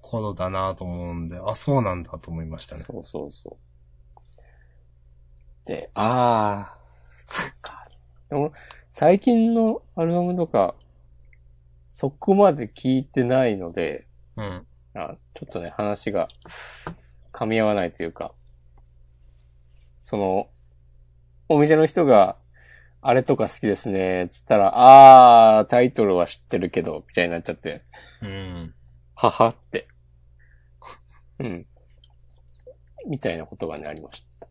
[0.00, 2.82] 頃だなと思うんで、あ、そうなんだと思いましたね。
[2.82, 3.58] そうそうそ
[4.36, 4.38] う。
[5.66, 6.78] で、ああ、
[7.10, 7.88] そっか。
[8.30, 8.52] でも、
[8.92, 10.76] 最近のアルバムとか、
[11.90, 14.66] そこまで聞いてないので、うん。
[14.94, 16.28] あちょっとね、話が
[17.32, 18.32] 噛み合わないというか、
[20.02, 20.48] その、
[21.48, 22.36] お店の人が、
[23.00, 24.72] あれとか好きですね、つったら、
[25.58, 27.82] あー、タイトルは知ってるけど、みたいになっちゃって、
[28.22, 28.74] うん。
[29.14, 29.88] ははって。
[31.38, 31.66] うん。
[33.06, 34.48] みたいなことがね、ありました。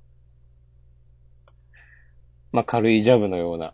[2.51, 3.73] まあ、軽いジャブのような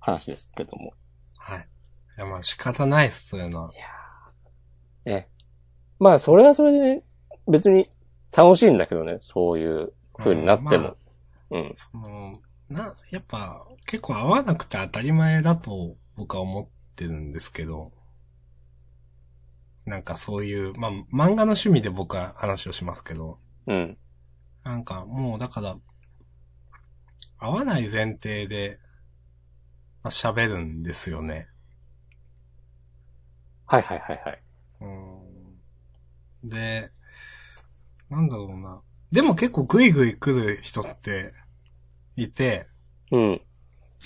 [0.00, 0.94] 話ですけども。
[1.36, 1.68] はい。
[2.16, 3.72] いや、まあ仕方ないっす、そういうのは。
[3.74, 5.28] いやーね。
[6.02, 7.04] まあ、それはそれでね、
[7.46, 7.88] 別に
[8.36, 10.96] 楽しいんだけどね、そういう風になっても。
[11.52, 11.72] うん。
[11.76, 12.32] その、
[12.68, 17.92] な、やっぱ、結構合わなくて当たり前だと僕は思ってるんですけど、
[19.86, 23.38] なんかそういう、まあ、漫画の趣味で僕は話をしますけど、
[23.68, 23.96] うん。
[24.64, 25.76] なんかもうだから、
[27.38, 28.80] 合わない前提で、
[30.02, 31.46] まあ、喋るんですよね。
[33.66, 34.42] はいはいはいはい。
[34.80, 35.31] うん。
[36.44, 36.90] で、
[38.10, 38.82] なんだろうな。
[39.10, 41.32] でも結構グイグイ来る人って
[42.16, 42.66] いて、
[43.10, 43.40] うん。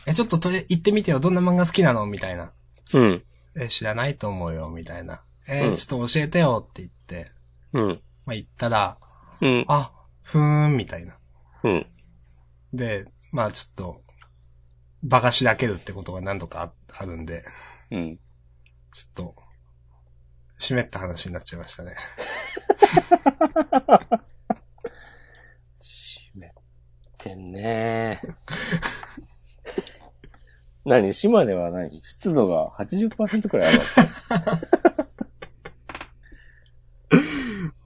[0.06, 2.06] え、ちょっととり行ってみてよ、どんな漫画好きなの？
[2.06, 2.52] みたいな。
[2.92, 3.24] うん。
[3.56, 5.22] え、知らないと思うよ、みたいな。
[5.48, 7.30] えーうんちょっと教えてよって言って、
[7.72, 8.02] うん。
[8.26, 8.98] まあ、言ったら、
[9.40, 9.64] うん。
[9.68, 11.16] あ、ふーん、みたいな。
[11.62, 11.86] うん。
[12.72, 14.02] で、まあちょっと、
[15.02, 17.44] 場がしらけるってことが何度かああるんで、
[17.90, 18.18] うん。
[18.92, 19.36] ちょっと、
[20.58, 21.94] 湿った話になっちゃいましたね。
[25.78, 26.40] 湿っ
[27.18, 28.20] てんね
[30.84, 32.00] 何島根は何？
[32.02, 34.60] 湿度が80%くらいあるんですか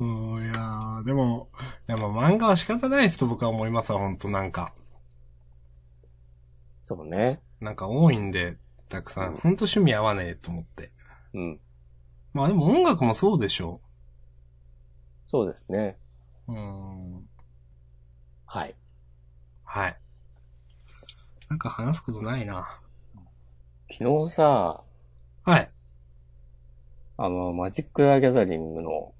[0.01, 1.49] うん、いやー、でも、
[1.87, 4.75] でも漫画は仕方ないですと僕は思いますわ、ほんとなんか。
[6.85, 7.41] そうね。
[7.61, 8.57] なんか多いんで、
[8.89, 9.37] たくさん。
[9.37, 10.91] ほんと趣味合わねえと思って。
[11.35, 11.61] うん。
[12.33, 13.81] まあでも音楽もそうでしょ
[15.27, 15.97] そうですね。
[16.49, 16.53] う。
[16.53, 17.29] うん。
[18.47, 18.75] はい。
[19.65, 19.97] はい。
[21.49, 22.81] なんか話すことないな。
[23.93, 24.83] 昨日さ、
[25.45, 25.71] はい。
[27.17, 29.15] あの、マジック・ザ・ギャザリングのお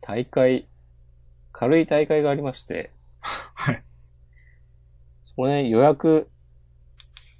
[0.00, 0.68] 大会、
[1.52, 3.84] 軽い大会がありまして、 はい。
[5.26, 6.30] そこね、予約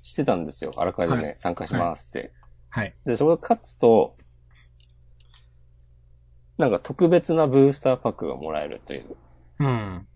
[0.02, 0.72] してたんですよ。
[0.76, 2.32] あらかじはめ参加しますって。
[2.70, 2.94] はい。
[3.04, 4.16] で、そこで勝つと、
[6.58, 9.16] なんか特別なブースターパックがもらえるという
[9.60, 10.06] うん。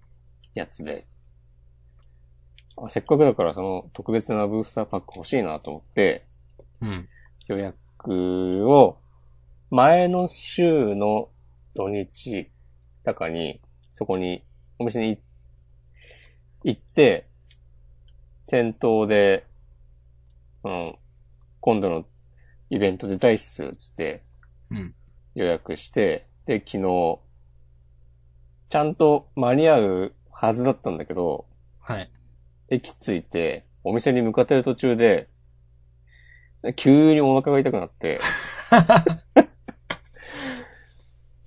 [0.55, 1.07] やつで、
[2.77, 6.27] あせっかくだからその特別なブースターパック欲しいなと思って、
[6.81, 7.09] うん。
[7.47, 8.99] 予約を
[9.71, 11.31] 前の週の
[11.75, 12.51] 土日
[13.05, 13.61] だかに、
[13.95, 14.45] そこに、
[14.79, 15.19] お店に
[16.65, 17.29] 行って、
[18.47, 19.47] 店頭で、
[20.65, 20.95] うん、
[21.61, 22.05] 今度の
[22.71, 24.23] イベント出たいっす、つって
[24.71, 24.95] うん。
[25.35, 27.21] 予約して、で、昨日、
[28.69, 31.47] ちゃんと間に合うはずだったんだけど、
[31.79, 32.11] はい。
[32.69, 35.29] 駅着いて、お店に向かってる途中で、
[36.77, 38.21] 急にお腹が痛くなって、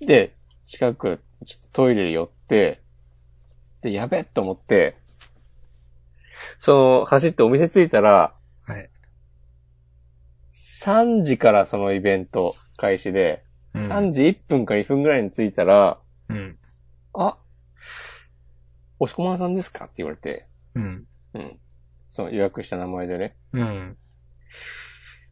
[0.00, 2.82] で、近く、ちょっとトイレに寄って、
[3.80, 4.96] で、やべえと思って、
[6.58, 8.34] その、走ってお店着いたら、
[8.66, 8.90] はい。
[10.52, 13.45] 3時からそのイベント開始で、
[13.76, 16.58] うん3時1分か2分ぐらいに着いたら、うん。
[17.14, 17.36] あ、
[18.98, 21.06] 押し込まんさんですかって言われて、うん。
[21.34, 21.58] うん。
[22.08, 23.96] その予約した名前でね、うん。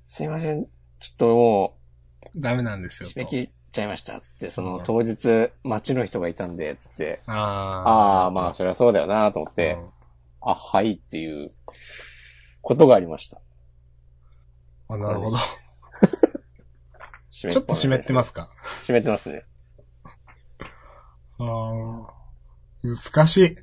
[0.06, 0.66] すいません、
[0.98, 1.78] ちょっとも
[2.36, 3.12] ダメなんですう、よ。
[3.12, 7.88] 締め切っちゃいました、つって、そのうん当日、街の人がいたんで、つって、ああ。
[7.88, 9.78] ああ、まあ、そりゃそうだよなと思って、
[10.40, 11.50] あ、はいっていう、
[12.60, 13.40] ことがありました。
[14.90, 15.04] うん。
[15.04, 15.36] あ、なるほど。
[17.34, 18.48] ちちょっと湿ってますか？
[18.82, 19.44] 湿ってますね。
[21.40, 22.14] ああ。
[22.84, 23.56] 難しい。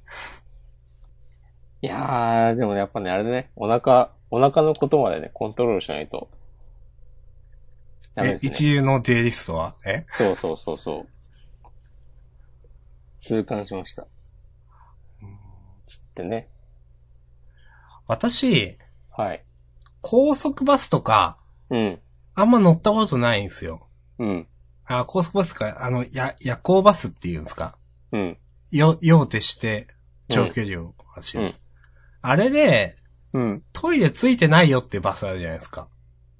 [1.83, 6.29] いやー、でもね、やっぱね、あれだね、お腹、お腹のことまでね、コントロールしないと、
[8.13, 8.51] ダメえで、すね。
[8.51, 9.77] 一流のデイリストは？
[9.85, 10.05] え？
[10.09, 11.07] そうそうそうそう。
[13.19, 14.05] 痛感しました。
[15.87, 16.49] つってね。
[18.05, 18.77] 私、
[19.15, 19.45] はい。
[20.01, 21.37] 高速バスとか、
[21.69, 22.01] うん。
[22.35, 23.87] あんま乗ったことないんですよ。
[24.19, 24.47] うん。
[24.85, 27.77] あ、高速バスか、あの、や、夜行バスっていうんですか？
[28.11, 28.37] うん。
[28.71, 29.87] よ、用手して、
[30.29, 31.43] 長距離を走る。
[31.43, 31.55] うん
[32.23, 32.93] あれで、
[33.33, 33.63] うん。
[33.73, 35.89] トイレついてないよってバスあるじゃないですか。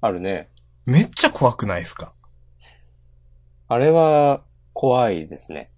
[0.00, 0.48] あるね。
[0.86, 2.14] めっちゃ怖くないですか？
[3.66, 5.72] あれは、怖いですね。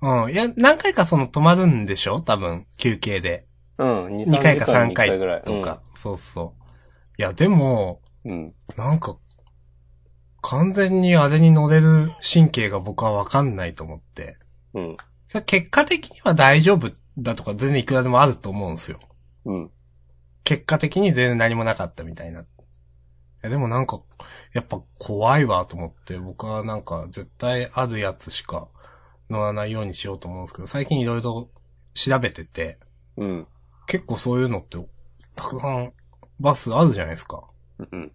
[0.00, 0.32] うん。
[0.32, 2.20] いや、何回かその止まるんでしょ？
[2.20, 3.48] 多分、休憩で。
[3.78, 4.06] うん。
[4.18, 5.82] 2 2回か3に一回ぐらいとか。。
[5.96, 6.62] そうそう。
[7.18, 8.32] いや、でも、うん。
[8.32, 8.54] うん。
[8.76, 9.16] なんか、
[10.42, 14.38] 完全にあれに乗れる神経が僕はわかんないと思って。
[14.74, 14.96] うん。
[15.46, 18.98] 結果的には大丈夫だとか全然いくらでもあると思うんですよ。
[19.44, 19.70] うん。
[20.44, 22.40] 結果的に全然何もなかったみたいな。
[22.40, 22.44] い
[23.42, 24.00] やでもなんか、
[24.52, 28.68] やっぱ怖いわと思って、僕はなんか絶対あるやつしか
[29.30, 31.50] 乗らないようにしようと思うんですけど、最近いろいろ
[31.94, 32.78] 調べてて、
[33.16, 33.46] うん。
[33.86, 34.78] 結構そういうのって、
[35.34, 35.92] たくさん
[36.40, 37.44] バスあるじゃないですか。
[37.78, 38.04] うん。
[38.04, 38.10] いや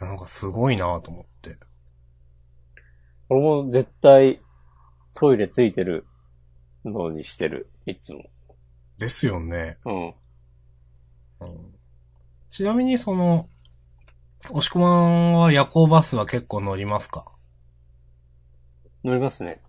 [0.00, 1.56] なんかすごいなと思って。
[3.28, 4.40] 俺も絶対、
[5.14, 6.06] トイレついてる
[6.84, 7.70] のにしてる。
[7.86, 8.24] いつも。
[8.98, 9.78] ですよね。
[9.84, 10.06] うん。
[10.06, 10.14] うん
[12.48, 13.48] ちなみにその、
[14.48, 17.30] 押し込まんは夜行バスは結構乗りますか？
[19.04, 19.62] 乗りますね。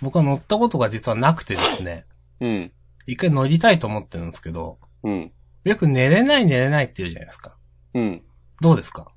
[0.00, 2.06] 僕は乗ったことが実はなくてですね、
[2.40, 2.72] うん。
[3.04, 5.32] 一回乗りたいと思ってるんですけど、うん。
[5.64, 7.54] よく寝れない寝れないって言うじゃないですか。
[7.92, 8.22] うん。
[8.62, 9.11] どうですか？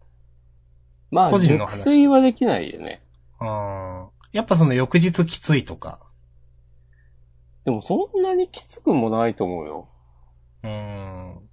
[1.12, 3.02] まあ、個人の話熟睡はできないよね。
[3.40, 6.00] あーやっぱその翌日きついとか。
[7.64, 9.88] でもそんなにきつくもないと思うよ。
[10.64, 11.50] うーん。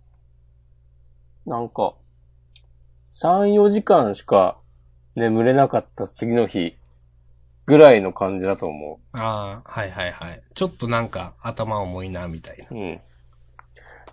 [1.47, 1.95] なんか、
[3.15, 4.59] 3、4時間しか
[5.15, 6.77] 眠れなかった次の日
[7.67, 10.43] ぐらいの感じだと思ああ、はいはいはい。
[10.55, 12.75] ちょっとなんか頭重いな、みたいう。
[12.75, 13.01] うん。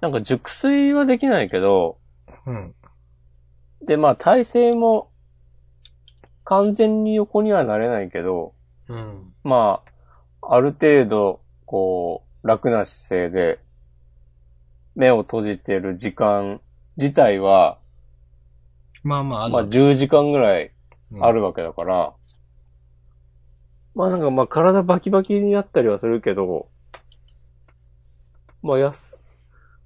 [0.01, 1.97] なんか熟睡はできないけど、
[2.45, 2.53] な。
[2.53, 2.75] うん。
[3.85, 5.11] で、まあ体勢も
[6.49, 8.55] 完全に横にはなれないけど、
[8.87, 9.33] うん。
[9.43, 9.83] ま
[10.41, 13.59] あ、ある程度、こう、楽な姿勢で、
[14.95, 16.59] 目を閉じてる時間
[16.97, 17.77] 自体は、
[19.03, 20.71] まあまあ、まあ10時間ぐらい
[21.11, 22.13] うんあるわけだから、
[23.93, 26.67] まあなんかまあ体バキバキになったりはするけど、
[28.63, 29.19] まあやす、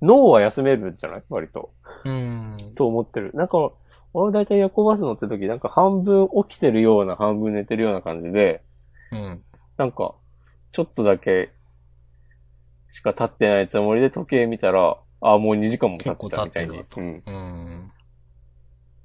[0.01, 1.23] 脳は休めるんじゃない？
[1.27, 1.73] 割と。
[2.05, 2.57] うん。
[2.75, 3.31] と思ってる。
[3.33, 3.71] なんか、
[4.13, 8.63] 俺大体夜行バス乗ってる時なんか半分起きてるような半分寝てるような感じで、
[9.11, 9.43] うん。
[9.77, 10.15] なんか、
[10.71, 11.51] ちょっとだけ
[12.93, 16.77] しか経ってないつもりで時計見たら、あ、もう2時間も経ってたみたいに。
[16.77, 17.23] 結構うん。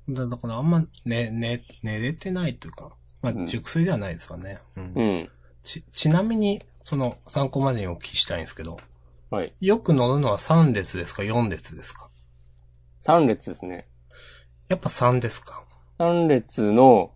[0.09, 0.15] うん。
[0.15, 2.93] だだからあんま寝、寝、寝れてないというか、
[3.23, 4.59] まうんあ、熟睡ではないですわね。
[4.77, 4.93] うん。
[4.95, 5.31] うん。
[5.63, 8.79] ち、ちなみに、その、参考までにお聞きしたいんですけど、
[9.31, 9.55] はい。
[9.61, 12.11] よく乗るのは3列ですか ?4 列ですか
[13.01, 13.89] ？3列ですね。
[14.69, 15.64] やっぱ3ですか
[15.99, 17.12] ？3列の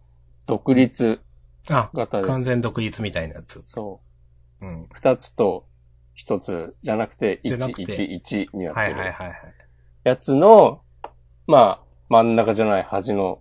[0.47, 1.21] 独立
[1.71, 2.29] あ、型です。
[2.29, 3.63] 完全独立みたいなやつ。
[3.67, 4.01] そ
[4.61, 4.67] う。
[4.67, 4.89] うん。
[5.01, 5.67] 2つと
[6.19, 9.39] 1つじゃなくて、1、じゃなくて1、1になってはいるはいはいはい。
[10.05, 10.83] やつの、
[11.47, 13.41] まあ、真ん中じゃない端の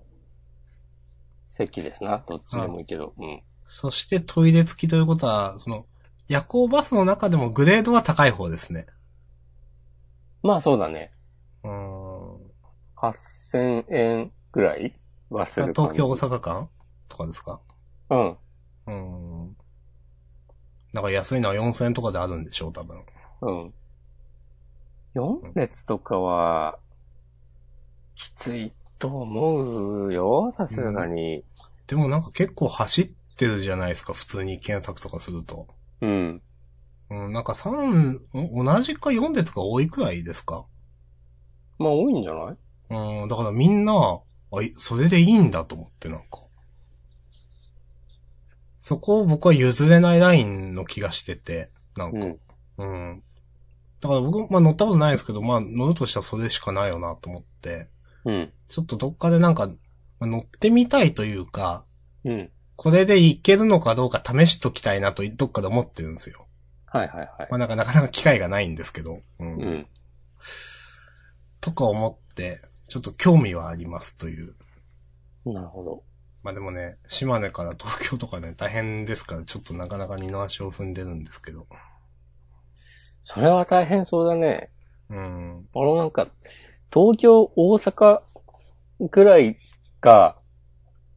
[1.46, 2.24] 席ですな。
[2.28, 3.14] どっちでもいいけど。
[3.18, 3.42] うん。
[3.66, 5.86] そしてトイレ付きということは、その、
[6.28, 8.86] 夜行バスの中でもグレードは高い方ですね。
[10.44, 11.12] まあそうだね。
[11.64, 12.01] うーん。
[13.02, 14.94] 8000円ぐらい
[15.30, 15.74] はする。
[15.74, 16.70] 東京大阪間
[17.08, 17.60] とかですか？
[18.10, 18.30] うん。
[18.30, 19.56] うーん。
[20.94, 23.02] だから安いのは4000円とかであるんでしょう、多分。
[23.42, 23.74] うん。
[25.16, 26.80] 4列とかは、
[28.16, 30.54] きついと思うよ。
[30.56, 31.44] さすがに。
[31.88, 35.68] でもなんか結構走ってるじゃないですか、普通に検索とかすると。
[36.02, 36.42] うん。
[37.10, 40.66] うん、なんか3、ん同じか4列が多いくらいですか？
[41.80, 42.58] まあ多いんじゃない？
[42.92, 44.20] うん、だからみんな、
[44.54, 46.42] あ、いそれでいいんだと思ってなんか。
[48.80, 52.28] そこを僕は譲れないラインの気がしてて、なんか。
[52.78, 53.10] うん。
[53.12, 53.24] うん。
[54.02, 57.88] だから僕、まあ乗ったことないですけど、まあ乗るとしたらそれしかないよなと思って、
[58.26, 58.54] うん。
[58.68, 59.76] ちょっとどっかでなんか、ま
[60.22, 61.86] あ乗ってみたいというか、
[62.26, 62.52] うん。
[62.76, 66.48] これでいけるのかどうか試しときたいなとどっかで思ってるんですよ。
[66.88, 67.48] はいはいはい。
[67.52, 69.20] まあなんかなかなか機会がないんですけど。
[69.40, 69.56] うん。
[69.56, 69.88] うん。
[71.62, 74.54] とか思って、ちょっと興味はありますという。
[75.46, 76.04] なるほど。
[76.44, 81.68] まあでもね、島根から東京とかね、大変ですから、ちょっとなかなか二の足を踏んでるんですけど。
[83.24, 84.72] それは大変そうだね。
[85.10, 85.70] うん。
[85.74, 86.28] 俺もなんか、
[86.94, 88.22] 東京、大阪
[89.00, 89.58] ぐらい
[90.02, 90.36] が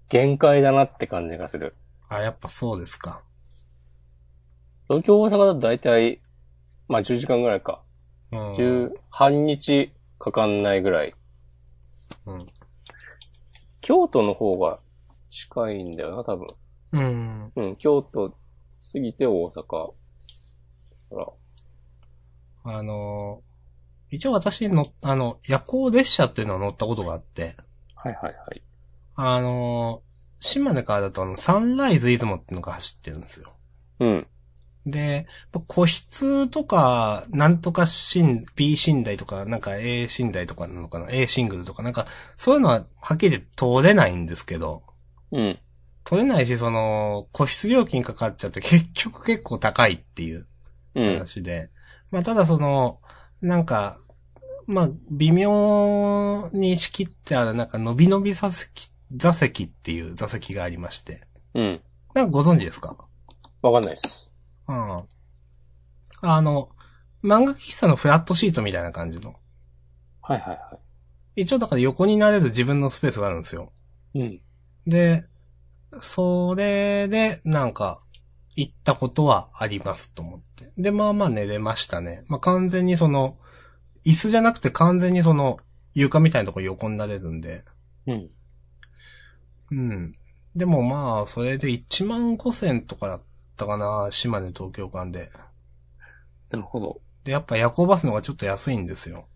[0.09, 1.75] 限界だなって感じがする。
[2.09, 3.21] あ、やっぱそうですか。
[4.85, 6.21] 東京、大阪だと大体、
[6.87, 7.83] まあ10時間ぐらいか。
[8.31, 8.55] うん。
[8.55, 11.15] 10、半日かかんないぐらい。
[12.27, 12.47] うん。
[13.81, 14.79] 京都の方が
[15.31, 16.47] 近いんだよな、多分。
[16.93, 17.53] うん。
[17.57, 18.31] うん、京都
[18.93, 19.65] 過ぎて大阪。
[19.67, 19.97] ほ
[21.17, 21.27] ら。
[22.65, 23.55] あのー
[24.11, 27.57] 一応私の、あの、夜行列車っていうのを乗ったことがあって、
[27.97, 28.63] はいはいはい。
[29.17, 33.55] あのー島根からだとあの、サンライズ出雲っていうのが走ってるんですよ。
[34.01, 34.27] うん。
[34.87, 35.27] で、
[35.67, 42.07] 個室とか、なんとか寝、B 寝台とか、なんか A 寝台とかなのかな ?A シングルとか、なんか、
[42.37, 44.83] そういうのははっきり通れないんですけど、
[45.33, 45.59] うん。
[46.05, 50.47] 取れないし、その、個室料金かかっちゃって結局結構高いっていう
[50.95, 51.15] うん。
[51.15, 51.71] 話で。
[52.11, 53.01] まあ、ただその、
[53.41, 53.97] なんか、
[54.67, 61.23] まあ、微妙に仕切ってある、なんか、伸び伸び座席、座席っていう座席がありまして。
[61.55, 61.81] うん。
[62.15, 62.97] なんかご存知ですか？
[63.63, 64.31] わかんないです。
[64.69, 65.03] うん。
[66.23, 66.71] あの、
[67.23, 69.35] 漫画喫茶のフラットシートみたいな感じの。
[70.23, 70.79] はいはいは
[71.37, 73.73] 一応だから横になれる自分のスペースがあるんですよ。
[74.15, 74.21] い。
[74.21, 74.41] うん。
[74.87, 75.25] で、
[76.01, 78.01] それで、なんか、
[78.57, 80.73] 行ったことはありますと思って。
[80.79, 82.25] で、まあまあ寝れましたね。
[82.29, 83.37] まあ完全にその、
[84.05, 85.59] 椅子じゃなくて完全にその、
[85.95, 87.65] 床みたいなとこ横になれるんで。
[88.07, 88.31] うん。
[89.71, 90.13] うん。
[90.55, 93.23] でもまあ、それで1万5千とかだっ
[93.57, 95.31] たかな、島根東京間で。
[96.51, 97.01] なるほど。
[97.25, 99.27] で、やっぱ夜行バスの方がちょっと安いんですよ。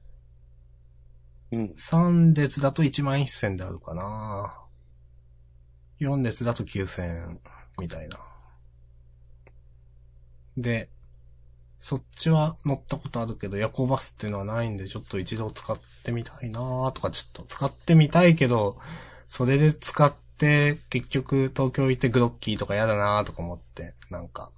[1.50, 1.74] うん。
[1.76, 4.54] 3列だと1万1000であるかな。
[6.00, 7.38] 4列だと9000
[7.78, 8.18] みたいな。
[10.56, 10.90] で、
[11.78, 18.78] そっちは乗ったことあるけど、夜行バスっていうのはないんで、ちょっと一度使ってみたいなーとか、ちょっと使ってみたいけど、
[19.26, 24.51] それで使って、結局東京行ってグロッキーとか嫌だなーとか思って、なんか。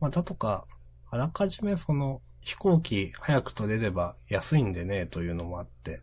[0.00, 0.66] まあ、だとか、
[1.10, 6.00] あらかじめその、飛行機早く取れれば安いんでね、というのもあって、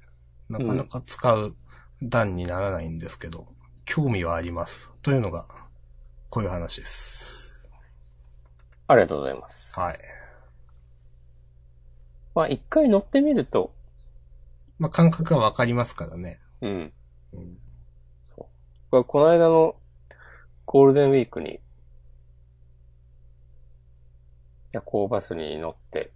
[0.50, 1.56] なかなか使う
[2.02, 3.48] 段にならないんですけど、
[3.86, 4.94] 興味はあります。
[5.02, 5.48] というのが、
[6.30, 7.72] こういう話です。
[8.88, 9.80] ありがとうございます。
[9.80, 9.98] はい。
[12.36, 13.74] まあ一回乗ってみると、
[14.80, 16.40] まあ、感覚はわかりますからね。
[16.62, 16.94] うん。
[17.34, 17.58] うん。
[18.90, 19.76] この間の
[20.66, 21.60] ゴールデンウィークに、
[24.72, 26.14] 夜行バスに乗って、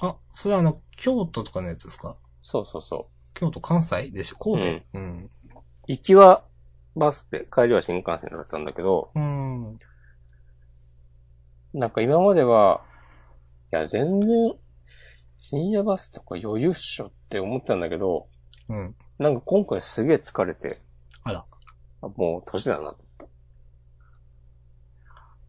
[0.00, 2.16] あ、それはあの、京都とかのやつですか？
[2.42, 4.36] そうそうそ京都、関西でしょ？
[4.36, 4.98] 神戸？
[4.98, 5.24] うん。
[5.24, 5.30] う。
[5.86, 6.44] 行きは
[6.96, 9.78] バスで、帰りは新幹線だったんだけど、うん。
[11.74, 12.82] なんか今までは、
[13.72, 14.54] いや全然、
[15.36, 18.28] 深夜バスとか余裕っしょって思ってたんだけど、
[18.68, 18.96] うん。
[19.18, 20.80] なんか今回すげえ疲れて、
[21.22, 21.44] あら。
[22.04, 22.94] あもう年だな。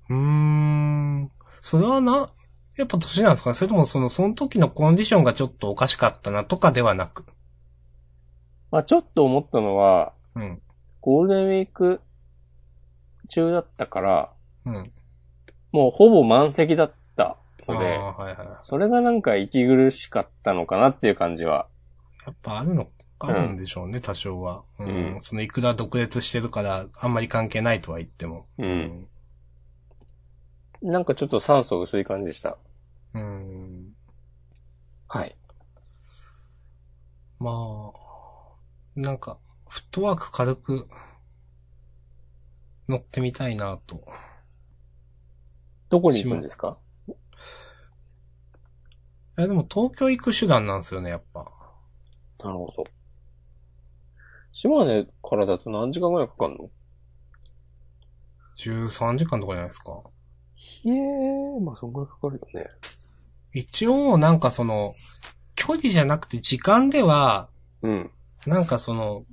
[0.09, 1.31] うーん。
[1.61, 2.29] それはな、
[2.77, 3.49] やっぱ年なんですか？
[3.51, 7.25] ねそれともその、その時のコンディションがちょっとおかしかったなとかではなく？
[8.71, 10.61] まあちょっと思ったのは、うん。
[11.01, 12.01] ゴールデンウィーク
[13.29, 14.33] 中だったから、
[14.65, 14.91] うん。
[15.71, 17.37] もうほぼ満席だった
[17.67, 18.47] ので、はいはい。
[18.61, 21.67] それがなんか息苦しかったのかなっていう感じは。
[22.25, 22.87] やっぱあるの、
[23.19, 24.65] あるんでしょうね、多少は。
[24.79, 24.87] うん。
[25.15, 28.47] うんそのいくら独立してるから、あんまり関係ないとは言っても。
[28.57, 29.07] うん。
[30.81, 32.57] なんかちょっと酸素薄い感じでした。
[33.13, 33.93] うん。
[35.07, 35.35] はい。
[37.39, 37.99] まあ、
[38.95, 40.87] なんか、フットワーク軽く
[42.87, 44.05] 乗ってみたいなと。
[45.89, 46.79] どこに行くんですか？
[49.37, 51.51] え、でも東京行く手段なんですよね、やっぱ。
[52.43, 52.83] なるほど。
[54.55, 56.69] 島根からだと何時間ぐらいかかるの
[58.55, 60.01] ？13時間とかじゃないですか。
[60.85, 62.69] へえ、まあそんぐらいかかるよね。
[63.51, 64.93] 一応、なんかその、
[65.55, 67.49] 距離じゃなくて時間では、
[67.81, 68.11] うん。
[68.47, 69.25] なんかその、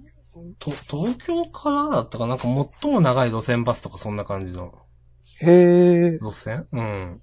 [0.59, 2.49] と、東京からだったかなんか
[2.83, 4.75] 最も長い路線バスとかそんな感じの
[5.41, 6.19] へえ。
[6.21, 6.67] 路線？
[6.73, 7.23] うん。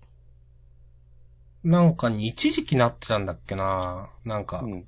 [1.65, 4.09] なんかに一時期なってたんだっけな？
[4.23, 4.87] なんか、うん。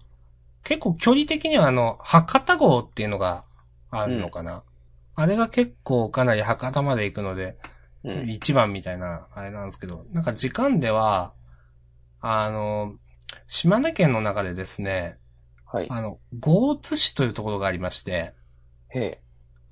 [0.64, 3.46] 結構距離的にはあの、博多号っていうのが
[3.90, 4.64] あるのかな、
[5.16, 7.58] あれが結構かなり博多まで行くので、
[8.04, 8.30] うん。
[8.30, 11.34] 一番みたいな、あれなんですけど、なんか時間では、
[12.20, 12.96] あの、
[13.48, 15.18] 島根県の中でですね、
[15.66, 15.88] はい。
[15.90, 18.34] あの、豪津市というところがありまして、
[18.90, 19.22] へえ。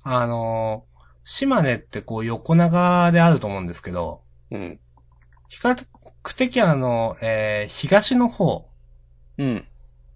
[0.02, 0.86] あの、
[1.24, 4.80] 島根ってこう横長であると思うんですけど、うん。
[5.48, 5.84] 比較
[6.36, 8.68] 的あの、えー東の方、
[9.38, 9.66] うん。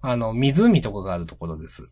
[0.06, 1.90] あの、湖とかがあるところです。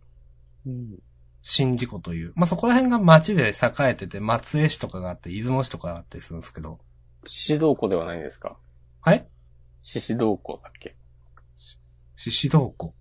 [0.67, 0.99] うん。
[1.43, 2.33] 宍道湖という。
[2.37, 6.79] まあ、そこら辺が町で栄えてて、松江市とかがあって、出雲市とかがあったりするんですけど。
[7.27, 8.59] 獅子湖ではないんですか？
[9.01, 9.27] はい
[9.81, 10.95] 獅子湖だっけ？
[12.17, 12.95] 宍道湖。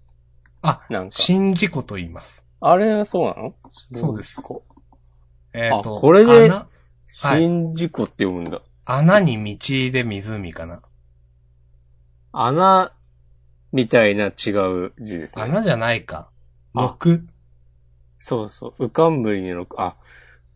[0.62, 1.16] あ、なんか。
[1.18, 2.45] 宍道湖と言います。
[2.62, 3.53] あれはそうなの？
[3.91, 4.41] そうです
[5.53, 6.68] えっ、と、あこれで穴、
[7.07, 8.62] 宍道湖って読むんだ。
[8.86, 10.82] 穴に道で湖かな。
[12.32, 12.93] 穴
[13.72, 15.43] みたいな違う字ですね。
[15.43, 16.30] 穴じゃないか。
[16.74, 17.26] あ六。
[18.19, 18.86] そうそう。
[18.86, 19.65] 浮かんぶりに6。
[19.78, 19.95] あ、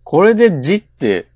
[0.04, 1.28] これで字って、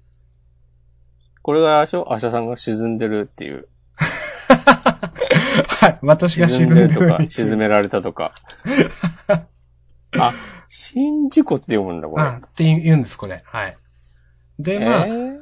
[1.41, 2.13] これがあしょ？
[2.13, 3.67] アシャさんが沈んでるっていう。
[3.97, 5.99] はい。
[6.01, 8.33] 私が沈んでるとか、沈められたとか。
[10.17, 10.33] あ、
[10.67, 12.23] 宍道湖って読むんだ、これ。
[12.23, 13.41] あって言うんです、これ。
[13.45, 13.77] はい。
[14.59, 15.38] で、まあ、えー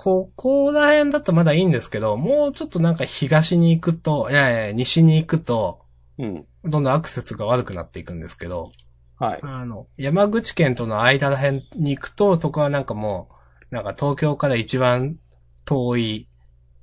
[0.00, 5.80] ここら辺だとまだいいんですけど、もうちょっとなんか東に行くと、いやいや、西に行くと、
[6.18, 6.46] うん。
[6.62, 8.70] どんどんアクセスが悪くなっていくんですけど、
[9.18, 9.40] はい。
[9.42, 13.28] あの、山口県との間ら辺に行くと、そこはなんかも
[13.72, 15.18] う、なんか東京から一番
[15.64, 16.28] 遠い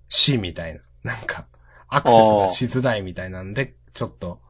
[0.09, 1.47] 市みたいな、なんか、
[1.88, 4.41] アクセスがしづらいみたいなんで、ちょっと、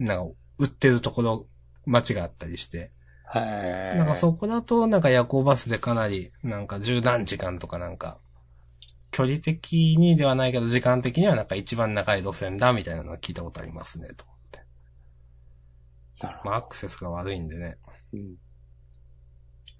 [0.00, 1.46] なんか、売ってるところ、
[1.86, 2.90] 街があったりして、
[3.32, 3.96] はい。
[3.96, 8.18] なんかそこだと、なんか夜行バスでかなり、なんか十何時間とかなんか、
[9.10, 14.60] 距離的にではないけど、時間的にはなんか一番長い路線だ、みたいなのは聞いたことありますね、と思って。
[16.20, 17.78] なるほまあ、アクセスが悪いんでね。
[18.12, 18.18] ど。
[18.18, 18.36] うん。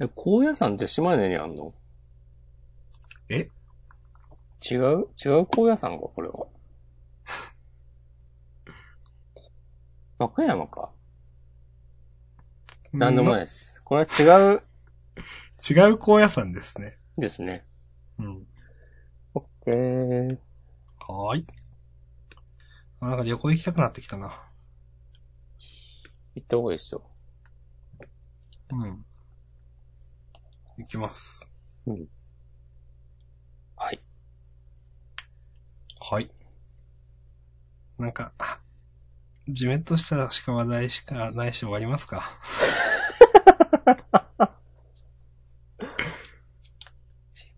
[0.00, 1.74] え、高野山って島根にあんの？
[3.28, 3.48] え？
[4.70, 5.09] 違う？
[5.22, 6.46] 違う高野山か、これは。
[10.16, 10.90] 和歌山か。
[12.93, 13.80] なんでもないです。
[13.84, 14.62] これは違う
[15.68, 16.99] 違う高野山ですね。
[17.16, 17.64] ですね。
[18.18, 18.47] うん。
[19.34, 20.38] オッケー。
[20.99, 21.47] はーい。
[23.01, 24.43] なんか旅行行きたくなってきたな。
[26.34, 27.03] 行った方がいいですよ。
[28.70, 29.05] うん。
[30.78, 31.47] 行きます。
[33.76, 34.01] はい。
[36.01, 36.30] はい。
[37.99, 38.61] なんか、あ
[39.49, 42.22] じめっとしたしか話題しかないし終わりますか？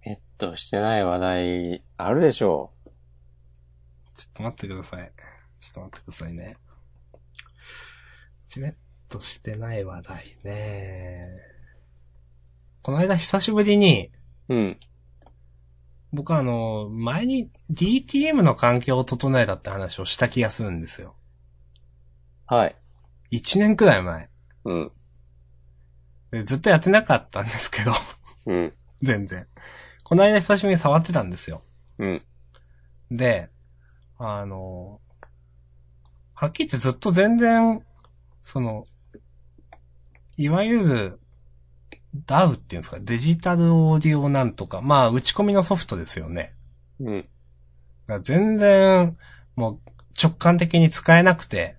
[0.07, 2.73] えっと、してない話題、あるでしょ
[4.17, 5.13] ちょっと待ってください。
[5.59, 6.57] ちょっと待ってくださいね。
[8.49, 8.75] じめっ
[9.09, 11.29] としてない話題ね。
[12.83, 14.11] この間久しぶりに、
[14.49, 14.55] う。
[14.55, 14.79] うん。
[16.13, 21.17] 僕はあの、前に DTM の環境を整えたって話をした気がするんですよ。
[22.47, 22.77] はい。
[23.33, 24.29] 1年くらい前。
[24.65, 24.91] うん。
[26.31, 27.93] でずっとやってなかったんですけど、
[28.47, 28.73] うん。
[29.03, 29.47] 全然。
[30.03, 31.63] この間久しぶりに触ってたんですよ。
[31.99, 32.23] うん。
[33.11, 33.51] で、
[34.19, 35.01] あの、
[36.35, 37.83] はっきり言ってずっと全然、
[38.43, 38.85] その、
[40.37, 41.21] いわゆる、
[42.27, 46.55] DAW っていうんですか、デジタルオーディオなんとか、まあ、打ち込みのソフトですよね。
[47.01, 47.29] うん。
[48.07, 49.17] が全然、
[49.57, 49.81] もう
[50.21, 51.77] 直感的に使えなくて、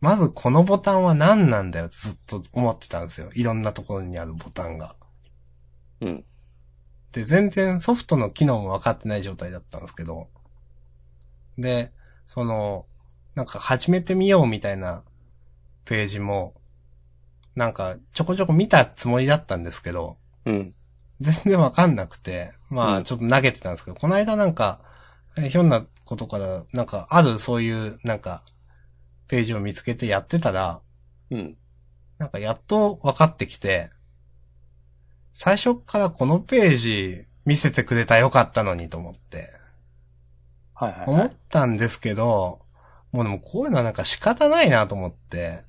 [0.00, 3.30] まずこのボタンは何なんだよってずっと思ってたんですよ。
[3.34, 4.96] いろんなところにあるボタンが。
[6.00, 6.24] うん。
[7.12, 10.28] で、全然ソフトの機能も分かってない状態だったんですけど、
[11.58, 11.92] で、
[12.24, 12.86] その、
[13.34, 15.02] なんか始めてみようみたいな
[15.84, 16.54] ページも、
[17.54, 20.70] なんかちょこちょこ見たつもりだったんですけど、うん。
[21.20, 24.80] 全然わかんなくて、まうんあちょっと投げてたんですけど、この間なんか、
[25.36, 28.42] えひょんなことから、なんかあるそういう、なんか、
[29.30, 30.80] ページを見つけてやってたら、
[31.30, 31.56] うん。
[32.18, 33.90] なんかやっと分かってきて、
[35.32, 39.52] 最初からこのページ見せてくれたらよかったのにと思って、
[40.74, 41.36] はいはい、思っはい。
[41.48, 42.58] たんですけど、
[43.12, 45.62] もうでもこういうのはなんか仕方ないなと思って、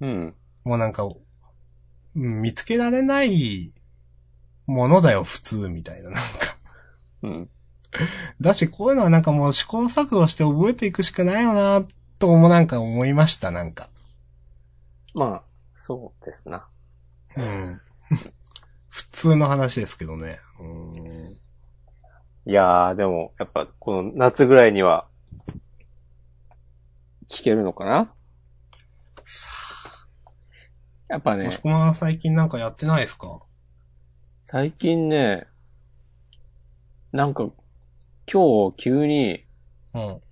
[0.00, 0.34] うん。
[0.64, 3.72] もうなんか、うん見つけられない
[4.66, 6.20] ものだよ、普通みたいな、なんか。
[7.22, 7.50] うん。
[8.40, 11.86] だし、こういうのはなんかもう試行錯誤して覚えていくしかないよな、
[12.18, 13.90] ともなんか思いました、なんか。
[15.14, 15.42] まあ、
[15.78, 16.68] そうですな。
[17.36, 17.80] うん。
[18.88, 20.38] 普通の話ですけどね。
[20.60, 21.38] うん。
[22.46, 25.06] いやー、でも、やっぱ、この夏ぐらいには、
[27.28, 28.14] 聞けるのかな？
[31.08, 33.42] やっぱねもし、こまは最近なんかやってないですか？
[34.42, 35.46] 最近ね、
[37.12, 37.50] なんか、
[38.30, 39.46] 今日急に、
[39.94, 40.22] うん。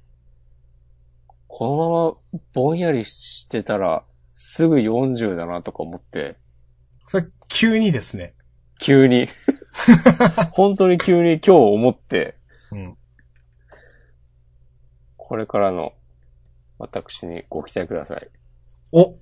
[1.59, 6.37] このままぼんやりしてたら、すぐ40だなとか思って、
[7.07, 8.35] それ、急にですね。
[8.79, 9.27] 急に、
[10.53, 12.37] 本当に急に今日思って、
[12.73, 12.99] うん。
[15.17, 15.95] これからの
[16.77, 18.29] 私にご期待ください。
[18.93, 19.17] お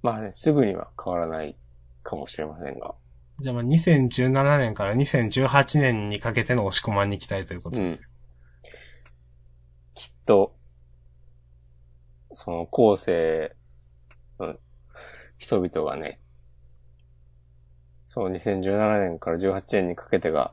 [0.00, 1.56] まあね、すぐには変わらない
[2.04, 2.94] かもしれませんが。
[3.40, 7.82] じゃあまあ2017年から2018年にかけての押し込まんに期待ということで。
[7.82, 8.00] うん。
[9.94, 10.54] きっと、
[12.32, 13.56] その後世
[14.38, 14.54] の
[15.38, 16.20] 人々がね、
[18.06, 20.52] その2017年から18年にかけてが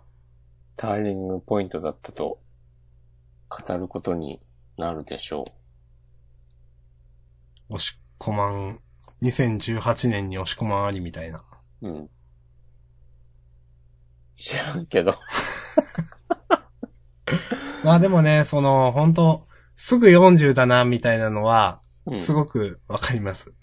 [0.78, 2.40] ターニングポイントだったと
[3.50, 4.40] 語ることに
[4.78, 5.44] なるでしょ
[7.70, 8.80] 押し込まん、
[9.22, 11.44] 2018年に押し込まんありみたいな。
[11.82, 11.88] う。
[11.88, 12.10] うん。
[14.36, 15.16] 知らんけど。
[17.84, 23.54] まあでもね、その、本当すぐ40だな、みたいなのは、うんすごくわかります。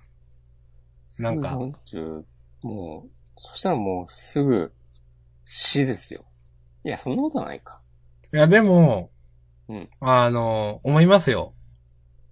[1.18, 1.58] なんか、
[1.90, 2.22] 40
[2.62, 4.72] もう、そしたらもうすぐ
[5.44, 6.24] 死ですよ。
[6.84, 7.80] いや、そんなことはないか。
[8.32, 9.10] いやでも、
[9.68, 11.54] うんあの、思いますよ。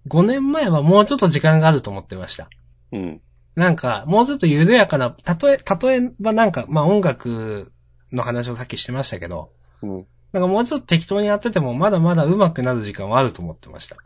[0.07, 2.49] 5年前はもうちょっと時間があると思ってました。
[2.91, 3.21] うん。
[3.55, 7.71] なんか、もうちょっと緩やかな、たとえ、例えばなんか、まあ音楽
[8.11, 9.49] の話をさっきしてましたけど、
[9.81, 10.07] うん。
[10.31, 13.97] なんかもうちょっと適当にやっててもまだまだ上手くなる時間はあると思ってました。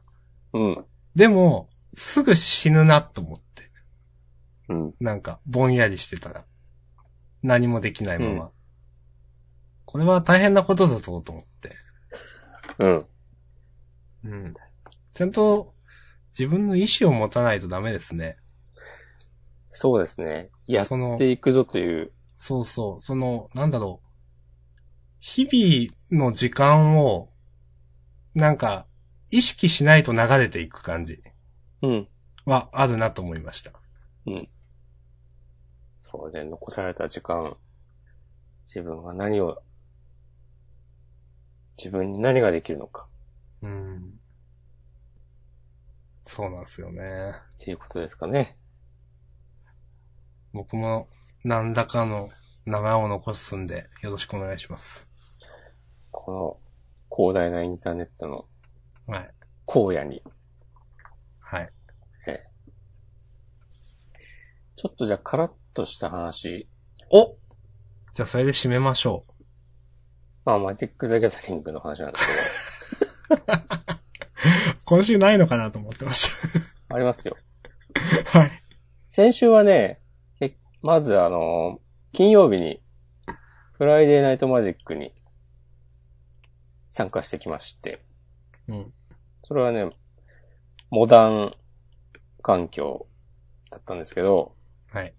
[0.54, 0.86] うん。
[1.16, 3.64] でも、すぐ死ぬなと思って。
[4.70, 4.94] うん。
[5.00, 6.46] なんか、ぼんやりしてたら。
[7.42, 8.46] 何もできないまま。
[8.46, 8.50] うん
[9.92, 11.72] これは大変なことだぞと思って。
[12.78, 13.06] うん。
[14.26, 14.52] うん。
[15.16, 15.74] ちゃんと、
[16.38, 18.38] 自分の意志を持たないとダメですね。
[19.72, 20.52] そうですね。
[20.68, 22.12] やっその、ていくぞという。
[22.38, 24.09] そうそう、その、なんだろう。
[25.20, 27.30] 日々の時間を、
[28.34, 28.86] なんか、
[29.32, 31.22] 意識しないと流れていく感じ
[31.82, 32.08] うん。
[32.46, 33.74] はあるなと思いました。
[34.26, 34.50] うん。
[36.00, 37.58] そうで、残された時間、
[38.66, 39.62] 自分が何を、
[41.78, 43.08] 自分に何ができるのか。
[43.62, 44.20] うん。
[46.24, 47.02] そうなんですよね。
[47.02, 48.58] っていうことですかね。
[50.54, 51.10] 僕も
[51.44, 52.30] 何らかの
[52.66, 55.09] 名前を残すんで、よろしくお願いします。
[56.22, 56.58] この
[57.10, 58.46] 広大なインターネットの
[59.08, 59.32] はい。
[59.66, 60.22] 荒野に。
[61.40, 61.70] はい。
[64.76, 66.70] ちょっとじゃあカラッとした話。
[67.12, 67.36] お
[68.14, 69.44] じゃあそれで締めましょう。
[70.46, 73.16] まあマジック・ザ・ギャザリングの話なんです
[74.86, 76.66] 今週ないのかなと思ってましけど。
[76.96, 77.36] ありますよ。
[78.32, 78.40] た。
[78.40, 78.52] はい。
[79.10, 80.02] 先週はね、
[80.40, 81.82] けまずあの、
[82.14, 82.82] 金曜日に、
[83.74, 85.14] フライデーナイトマジックに
[86.92, 88.02] 参加してきまして、
[88.68, 88.94] うん。
[89.42, 89.90] それはね、
[90.90, 91.54] モダン
[92.42, 93.08] 環境
[93.72, 94.56] だったんですけど、
[94.92, 95.14] はい。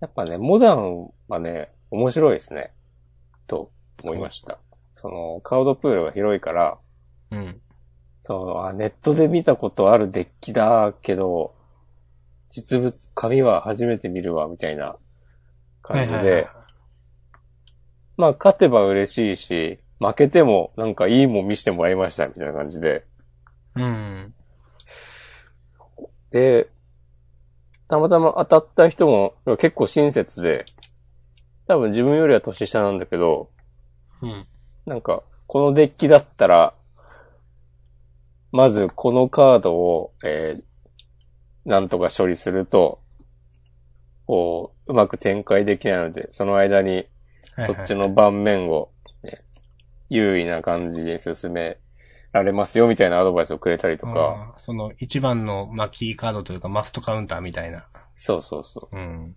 [0.00, 2.72] やっぱね、モダンはね、面白いですね。
[3.46, 4.58] と思いました。
[4.94, 6.78] その、カウドプールが広いから、
[7.30, 7.60] うん。
[8.22, 11.54] その、あ、ネットで見たことあるデッキだけど、
[12.50, 14.96] 実物、紙は初めて見るわ、みたいな
[15.82, 16.46] 感じで、はいはいはい
[18.16, 23.04] まあ、勝てば嬉しいし、負けてもなんかいいもん見せてもらいました、みたいな感じで。
[23.74, 24.34] うん。
[26.30, 26.68] で、
[27.88, 30.64] たまたま当たった人も結構親切で、
[31.68, 33.50] 多分自分よりは年下なんだけど、
[34.22, 34.46] うん。
[34.86, 36.74] なんか、このデッキだったら、
[38.52, 40.62] まずこのカードを、えー、
[41.68, 43.00] なんとか処理すると、
[44.26, 47.06] こう、うまく展開できないので、その間に、
[47.66, 48.95] そっちの盤面を、ね、
[50.08, 51.78] 優位な感じで進め
[52.32, 57.88] られますよ、みたいなアドバイスをくれたりととか、その一番の、まあ、キーカードというかマストカウンターみたいな。
[58.14, 58.96] そうそうそう。
[58.96, 59.36] うん。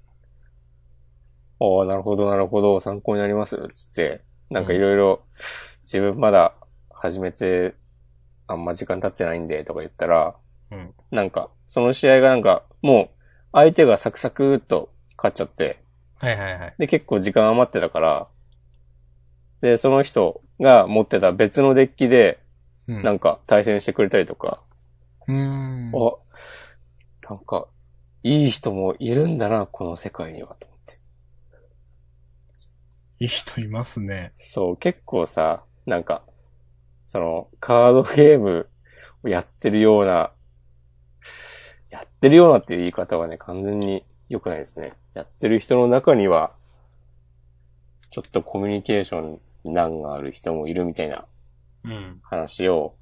[1.60, 5.24] おーなるほど、なるほど、参考になります、つって、なんかいろいろ、
[5.84, 6.56] 自分まだ
[6.90, 7.76] 始めて、
[8.48, 10.36] あんま時間経ってないんで、とか言ったら、
[10.72, 10.94] うん。
[11.12, 13.10] なんか、その試合がなんか、もう、
[13.52, 15.84] 相手がサクサクっと勝っちゃって、
[16.20, 16.76] はいはいはい。
[16.78, 18.28] で、結構時間余ってたから、
[19.62, 22.40] で、その人が持ってた別のデッキで、
[22.88, 23.04] うん。
[23.04, 24.64] なんか対戦してくれたりとか、
[25.28, 25.92] うーん。
[25.96, 27.68] あ、なんか、
[28.24, 31.00] いい人もいるんだな、この世界には、と思って。
[33.20, 34.34] いい人いますね。
[34.38, 36.24] そう、結構さ、なんか、
[37.06, 38.68] その、カードゲーム
[39.24, 40.32] をやってるような、
[41.90, 44.94] やってるようなっていう言い方はね、完全に良くないですね。
[45.14, 46.54] やってる人の中には、
[48.12, 49.40] ちょっとコミュニケーションに
[49.72, 51.26] 難がある人もいるみたいな
[51.84, 52.20] うん。
[52.24, 52.96] 話を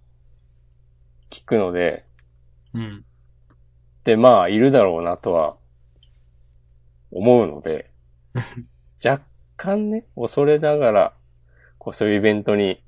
[1.29, 2.05] 聞くので、
[2.73, 3.05] うん。
[4.03, 5.57] で、まあ、いるだろうなとは
[7.11, 7.91] 思うので、
[9.03, 9.23] 若
[9.55, 11.13] 干ね、恐れながら、
[11.77, 12.83] こう、そういうイベントに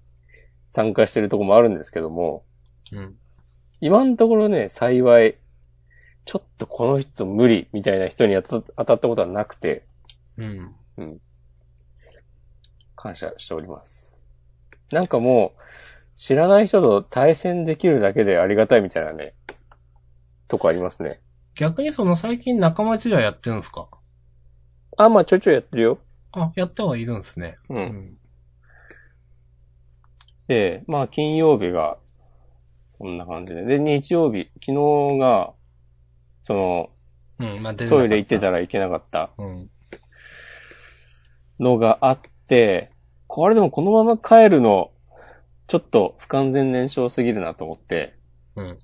[0.69, 2.45] 参加してるとこもあるんですけども、
[2.91, 3.17] うん。
[3.81, 5.37] 今のところね、幸い、
[6.25, 9.85] ちょっとこの人無理みたいな人に当た当たったことはなくて、
[10.37, 10.75] うん。
[13.01, 14.21] 感謝しております。
[14.91, 15.61] なんかもう、
[16.17, 19.35] 知らない人と対戦できるだけでありがたいみたいなね、
[20.49, 21.21] とこありますね。
[21.55, 23.87] 逆にその最近仲間内ではやってるんですか？
[24.97, 25.99] あ、まあちょいちょいやってるよ。
[26.33, 27.57] あ、やってはいるんですね。
[27.69, 27.75] う。
[27.75, 28.17] うんん。
[30.47, 31.97] で、まあ金曜日が、
[32.89, 33.63] そんな感じで。
[33.63, 34.73] で、日曜日、昨
[35.13, 35.53] 日が、
[36.43, 36.89] その、
[37.39, 37.63] うん。
[37.63, 38.41] まあ、出トイレ行ってら。
[38.41, 39.69] たらいけなかったうん。
[41.61, 42.29] のがあって、
[43.27, 44.91] これでもこのまま帰るの、
[45.67, 48.15] ちょっと不完全燃焼すぎるなと思って、
[48.55, 48.79] うん。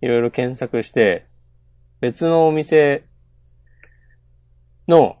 [0.00, 1.26] いろいろ検索して、
[2.00, 3.04] 別のお店
[4.86, 5.16] の、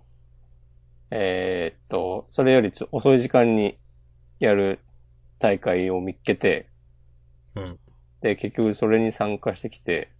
[1.10, 3.78] えーっと、それよりちょ遅い時間に
[4.38, 4.80] やる
[5.38, 6.68] 大会を見っけて、
[7.54, 7.78] うん。
[8.20, 10.10] で、結局それに参加してきて、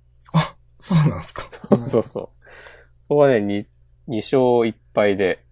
[0.81, 1.43] そうなんですか。
[1.89, 2.23] そうそう。
[2.23, 2.33] こ
[3.09, 3.67] こはね、2、
[4.09, 5.48] 2勝1敗で、お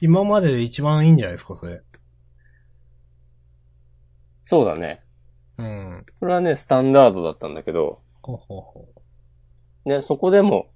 [0.00, 1.82] 今までで一番いいんじゃないですか、それ。
[4.44, 5.04] そうだね。
[5.58, 6.06] うん。
[6.20, 8.88] これはね、スタンダードだったんだけど、ほうほうほ
[9.84, 10.72] ね、そこでも、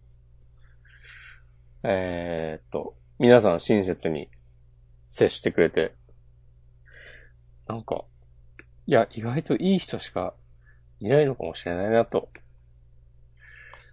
[1.82, 4.28] えーっと、皆さん親切に
[5.08, 5.94] 接してくれて、
[7.66, 8.04] なんか、
[8.86, 10.34] いや、意外といい人しか
[11.00, 12.28] いないのかもしれないなと。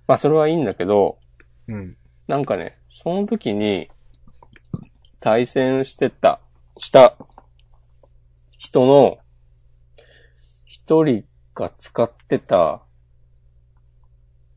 [0.08, 1.18] まあ、それはいいんだけど、
[1.68, 1.74] う。
[1.74, 1.98] うん。
[2.28, 3.90] なんかね、その時に、
[5.26, 6.40] 対戦してた、
[6.78, 7.18] した
[8.60, 9.18] 人の、
[10.66, 11.24] 一人
[11.56, 12.84] が使ってた、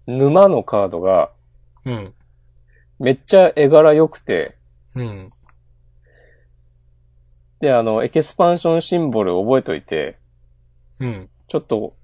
[0.06, 1.30] 沼のカードが、
[1.86, 2.14] うん。
[2.98, 4.58] めっちゃ絵柄良くて、
[4.94, 5.30] うん。
[7.60, 10.18] で、あの、エキスパンションシンボル覚えといて、
[11.00, 11.30] うん。
[11.46, 11.94] ちょっと、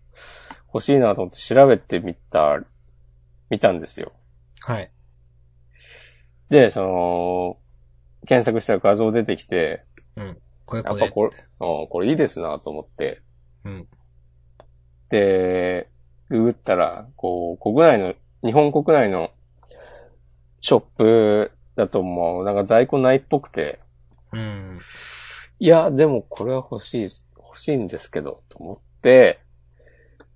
[0.72, 2.60] 欲しいなと思って調べてみた、
[3.50, 4.12] 見たんですよ。
[4.60, 4.90] はい。
[6.48, 7.63] で、その、
[8.26, 9.84] 検索したら画像出てきて、
[10.64, 11.00] これこれ。
[11.00, 13.22] やっぱこれ、うんこれいいですなと思って。
[13.64, 13.88] うん。
[15.08, 15.88] で、
[16.28, 18.14] ググったら、こう、国内の、
[18.44, 19.30] 日本国内の
[20.60, 23.80] ショップだともう、なんか在庫ないっぽくて、
[24.32, 24.80] うん。
[25.58, 29.40] いや、でもこれは欲しい、欲しいんですけど、と思って、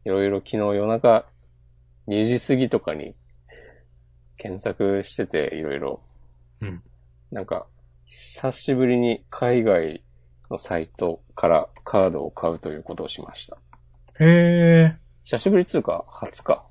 [0.05, 1.27] いろいろ昨日夜中
[2.07, 3.15] 2時過ぎとかに
[4.37, 6.01] 検索してて、いろいろ。
[6.61, 6.83] うん。
[7.31, 7.67] なんか、
[8.11, 10.03] 久しぶりに海外
[10.51, 13.59] のサイトからカードを買うということをしました。
[14.19, 14.97] へえ。
[15.25, 16.65] 久しぶりっつうか、初か。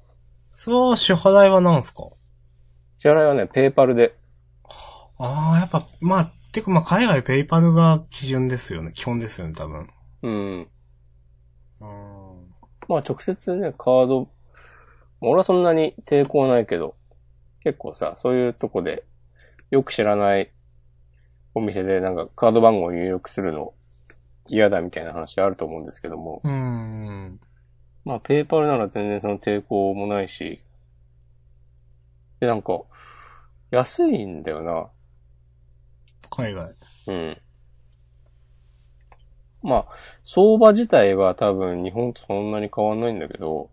[0.53, 2.09] そう、支払いは何すか？
[2.97, 4.17] 支払いはね、ペーパルで。
[5.19, 8.91] ああ、やっぱ、まあ、てかまあ、海外ペイパルが基準ですよね。
[8.95, 9.87] 基本ですよね、多分。
[10.23, 10.31] うん。
[10.61, 10.67] うん。
[12.87, 14.27] まあ直接ね、カード、
[15.21, 16.95] 俺はそんなに抵抗ないけど、
[17.63, 19.03] 結構さ、そういうとこで、
[19.69, 20.51] よく知らない
[21.57, 23.73] お店でなんかカード番号を入力するの
[24.47, 27.39] 嫌だみたいな話あると思うんですけども、うん。
[28.05, 30.61] まあペーパルなら全然その抵抗もないし、
[32.39, 32.81] でなんか、
[33.71, 34.87] 安いんだよな。
[36.29, 36.75] 海外。
[37.07, 37.37] うん。
[39.63, 39.85] まあ、
[40.23, 43.71] 相場自体は多分日本とそんなに変わんないんだけど、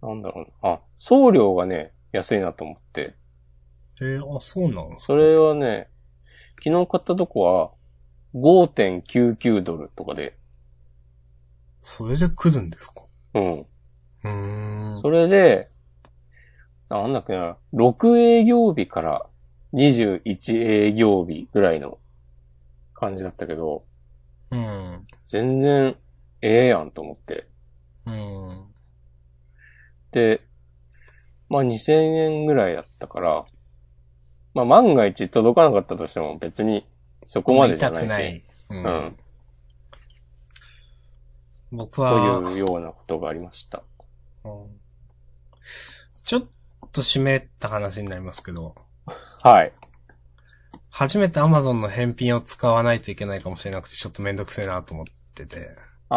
[0.00, 0.72] なんだろうな。
[0.74, 3.14] あ、送料がね、安いなと思って。
[4.00, 5.88] えー、あ、そうなんですかそれはね、
[6.62, 7.70] 昨日買ったとこは、
[8.34, 10.36] 5.99ドルとかで、
[11.82, 13.02] それで来るんですか？
[13.34, 13.60] うん。
[13.60, 15.00] うーん。
[15.00, 15.68] それで、
[16.88, 19.26] なんだっけな、6営業日から
[19.72, 21.98] 21営業日ぐらいの
[22.94, 23.84] 感じだったけど、
[24.50, 25.06] うん。
[25.24, 25.96] 全然
[26.42, 27.46] ええやんと思って。
[28.06, 28.74] うん。
[30.12, 30.40] で、
[31.48, 33.44] まあ2000円ぐらいだったから、
[34.56, 36.86] まあ万が一届かなかったとしても別に
[37.26, 38.42] そこまでじゃないし、痛くない。
[38.70, 39.16] ううんん。
[41.72, 43.82] 僕とは、いうようなことがありました。
[44.44, 44.52] うん
[46.24, 46.44] ちょっ
[46.90, 48.74] と湿った話になりますけど、
[49.42, 49.72] はい。
[50.90, 55.68] 初めて Amazon の返品を使わないといけないかもしれなくて、ちょっとめんどくせえなと思ってて。
[56.08, 56.16] あ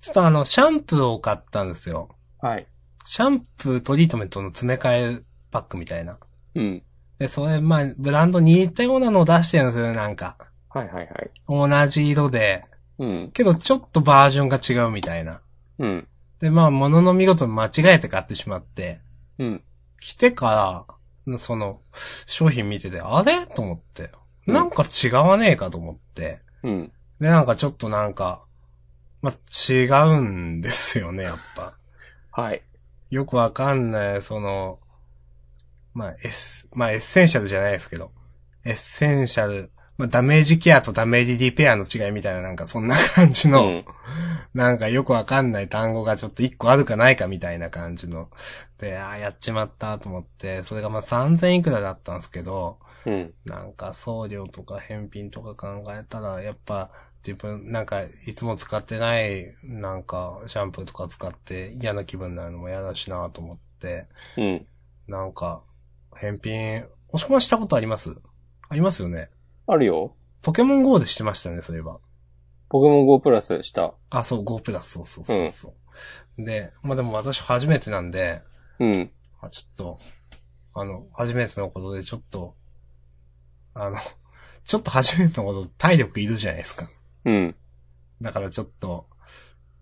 [0.00, 2.08] ちょっとあの、シャンプーを買ったんですよ。
[2.40, 2.66] はい。
[3.04, 6.18] シャンプートリートメントの詰め替えパックみたいな。
[6.54, 6.82] うん。
[7.18, 10.36] で、それ、まあ、ブランド似たようなのを出してるんですよね、なんか。
[10.68, 11.30] はいはいはい。
[11.48, 12.64] 同じ色で。
[12.98, 13.30] うん。
[13.32, 15.40] けど、ちょっとバージョンが違うみたいな。
[15.78, 16.08] うん。
[16.40, 19.00] で、まあ、物の見事に間違えて買ってしまって、
[19.38, 19.62] うん。
[20.00, 20.86] 来てか
[21.26, 21.80] ら、その、
[22.26, 23.46] 商品見てて、あれ？
[23.46, 24.02] と思って。
[24.04, 24.08] うん
[24.46, 26.38] なんか違わねえかと思って。
[26.62, 26.92] うん。
[27.20, 28.42] で、なんかちょっとなんか、
[29.20, 31.76] まあ、違うんですよね、やっぱ。
[32.30, 32.62] はい。
[33.10, 34.78] よくわかんない、その、
[35.96, 38.12] まあ、エス、まあ、エッセンシャルじゃないですけど、
[38.66, 43.84] エッセンシャル、まあ、ダメージケアとダメージリペアの違いみたいな、なんかそんな感じの、うん。
[44.52, 48.28] なんかよくわかんない単語がちょっと一個あるかないかみたいな感じの。
[48.78, 53.32] で、ああ、やっちまったと思って、それがまあ3000いくらだったんですけど、うん。
[53.46, 56.90] なんか送料とか返品とか考えたら、やっぱ
[57.26, 64.66] 自分、なんかいつも使ってない、なんかシャンプーとか使って嫌な気分になるのも嫌だしなと思って、うん。
[65.08, 65.62] なんか、
[66.16, 68.20] 返品、押し込ましたことあります？
[68.68, 69.28] ありますよね。
[69.66, 70.14] あるよ。
[70.42, 71.98] ポケモン GO でしてましたね、そういえば。
[72.68, 73.94] ポケモン GO プラスした。
[74.10, 75.74] あ、そう、GO プラス、そうそうそうそ
[76.38, 76.44] う。
[76.44, 78.42] で、まあでも私初めてなんで、
[78.78, 79.10] うん。
[79.40, 80.00] あ、ちょっと、
[80.74, 82.54] あの、初めてのことでちょっと、
[83.74, 83.96] あの、
[84.64, 86.88] ちょっと初めてのこと体力いるじゃないですか。
[87.24, 87.56] うん。
[88.20, 89.06] だからちょっと、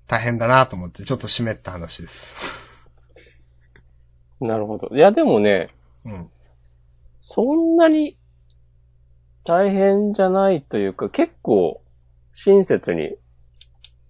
[0.06, 2.88] 大変だなと思って、ちょっと湿った話です。
[4.40, 4.94] なるほど。
[4.94, 5.73] いや、でもね、
[6.04, 6.30] うん。
[7.20, 8.18] そんなに
[9.44, 11.82] 大変じゃないというか、結構
[12.32, 13.16] 親切に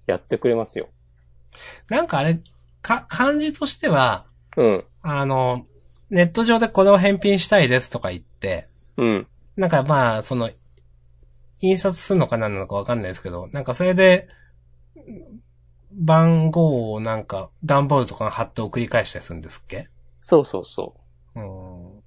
[0.06, 0.88] やってくれますよ。
[1.88, 2.40] なんかあれ、
[2.82, 4.26] か、感じとしては、
[4.56, 4.84] うん。
[5.02, 5.66] あの、
[6.10, 9.26] ネット上でこれを返品したいですとか言って、うん。
[9.56, 10.50] なんかまあ、その、
[11.60, 14.28] 印刷するのか何なのかわかんないですけど、なんかそれで、
[15.92, 19.88] 番号をなんか、段ボールとかに貼って送り返したりするんですっけ？
[20.22, 20.96] そうそうそ
[21.36, 22.02] うん。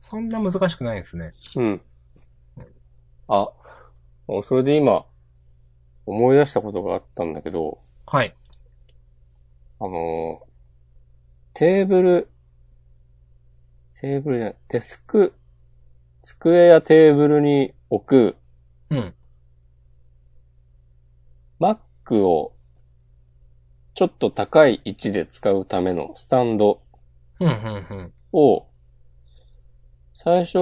[0.00, 1.32] そんな難しくないですね。
[1.56, 1.60] う。
[1.60, 1.80] うん。
[3.28, 3.48] あ、
[4.44, 5.04] それで今、
[6.06, 8.34] 思い出したことがあったんだけど、はい。
[9.80, 10.46] あのー
[11.54, 12.28] テーブル、
[13.98, 15.32] テーブルじゃない、デスク、
[16.20, 18.36] 机やテーブルに置く
[18.90, 19.14] うん。
[21.58, 22.52] Mac クを
[23.94, 26.80] ちょっと高い位置で使うためのスタンド
[27.40, 28.12] うん、うん、うん。
[28.32, 28.66] を、
[30.14, 30.58] 最初、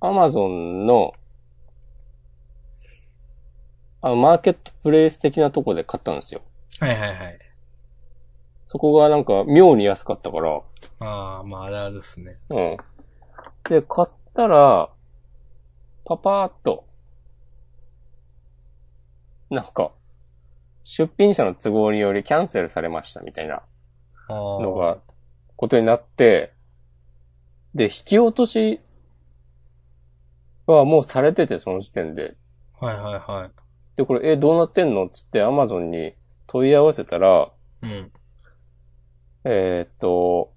[0.00, 1.12] アマゾンの、
[4.00, 6.40] あの、マーケットプレイス的なとこで買ったんですよ。
[6.80, 7.38] はいはいはい。
[8.68, 10.60] そこがなんか妙に安かったから、
[11.00, 12.36] ああ、まああれあれですね。
[12.50, 12.76] うん。
[13.68, 14.90] で、買ったら、
[16.04, 16.86] パパーっと、
[19.50, 19.92] なんか、
[20.84, 23.62] 出品者の都合によりキャンセルされましたみたいな
[24.28, 24.98] あのが、
[25.58, 26.52] ことになって、
[27.74, 28.80] で、引き落とし
[30.66, 32.36] はもうされてて、その時点で。
[32.80, 33.50] はいはいは
[33.96, 35.06] で、これ、え、どうなってんの？
[35.06, 36.14] っつってアマゾンに
[36.46, 37.50] 問い合わせたら、
[37.82, 37.86] い。
[37.86, 38.12] うん。
[39.42, 40.52] えーっと、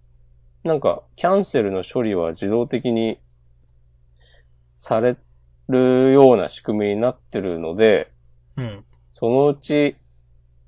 [0.64, 3.20] なんか、キャンセルの処理は自動的に
[4.76, 5.18] され
[5.68, 8.12] るような仕組みになってるので、
[8.56, 8.86] うん。
[9.14, 9.96] そのうち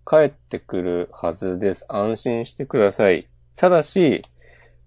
[0.07, 1.85] 帰ってくるはずです。
[1.87, 3.27] 安心してください。
[3.55, 4.23] ただし、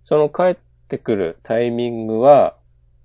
[0.05, 0.57] その帰っ
[0.89, 2.57] てくるタイミングは、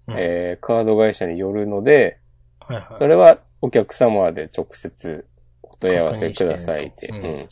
[0.08, 2.20] うんえーカード会社によるので、
[2.60, 2.86] はいはい。
[3.00, 5.26] それはお客様で直接
[5.64, 7.50] お問い合わせくださいって、うん。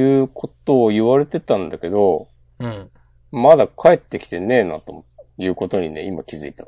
[0.00, 2.28] いうことを言われてたんだけど、
[2.58, 2.90] うん。
[3.30, 5.04] まだ帰ってきてねえなと
[5.36, 6.66] いうことにね、今気づいた。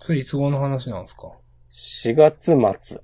[0.00, 1.32] それいつ頃の話なんですか
[1.70, 3.00] ？4月末。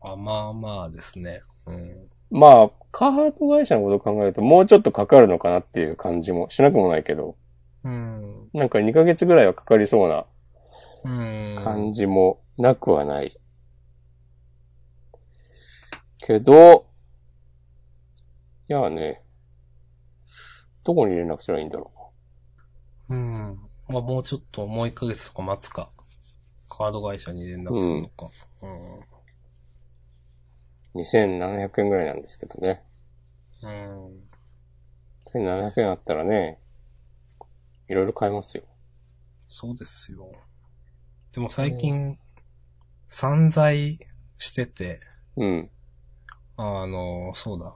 [0.00, 1.42] あ、まあまあですね。
[1.66, 2.08] うん。
[2.30, 7.36] まあ、カード会社のことを考えるともうちょっとかかるのかなっていう感じもしなくもないけど、
[7.84, 8.48] うん。
[8.52, 10.26] なんか2ヶ月ぐらいはかかりそうな
[11.04, 11.56] うん。
[11.64, 13.36] 感じもなくはない。
[16.18, 16.86] けど、
[18.68, 19.22] いやね、
[20.84, 21.90] どこに連絡すればいいんだろ
[23.08, 23.58] うん。
[23.88, 25.90] まあもうちょっともう1ヶ月とか待つか。
[26.70, 28.30] カード会社に連絡するのか。
[28.62, 28.98] うん。
[28.98, 29.02] う。
[30.94, 32.82] 2700円ぐらいなんですけどね。
[33.62, 34.28] うん。
[35.32, 36.58] 1700円あったらね、
[37.88, 38.64] いろいろ買えますよ。
[39.48, 40.32] そうですよ。
[41.32, 42.18] でも最近、
[43.08, 43.98] 散財
[44.38, 45.00] してて、
[45.36, 45.70] うん。
[46.56, 47.74] あの、そうだ。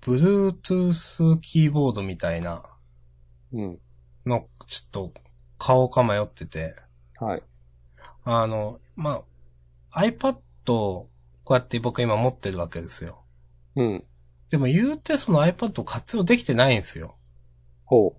[0.00, 2.62] Bluetooth キーボードみたいな
[3.52, 3.78] うん。
[4.26, 5.12] の、ちょっと
[5.58, 6.76] 買おうか迷ってて、
[7.18, 7.42] はい。
[8.24, 9.22] あの、ま
[9.92, 10.36] あ、iPad
[10.72, 11.08] を
[11.48, 13.24] こうやって僕今持ってるわけですよ。
[13.74, 14.04] うん。
[14.50, 17.16] でも言うてその iPad を活用できてないんですよ。
[17.86, 18.18] ほ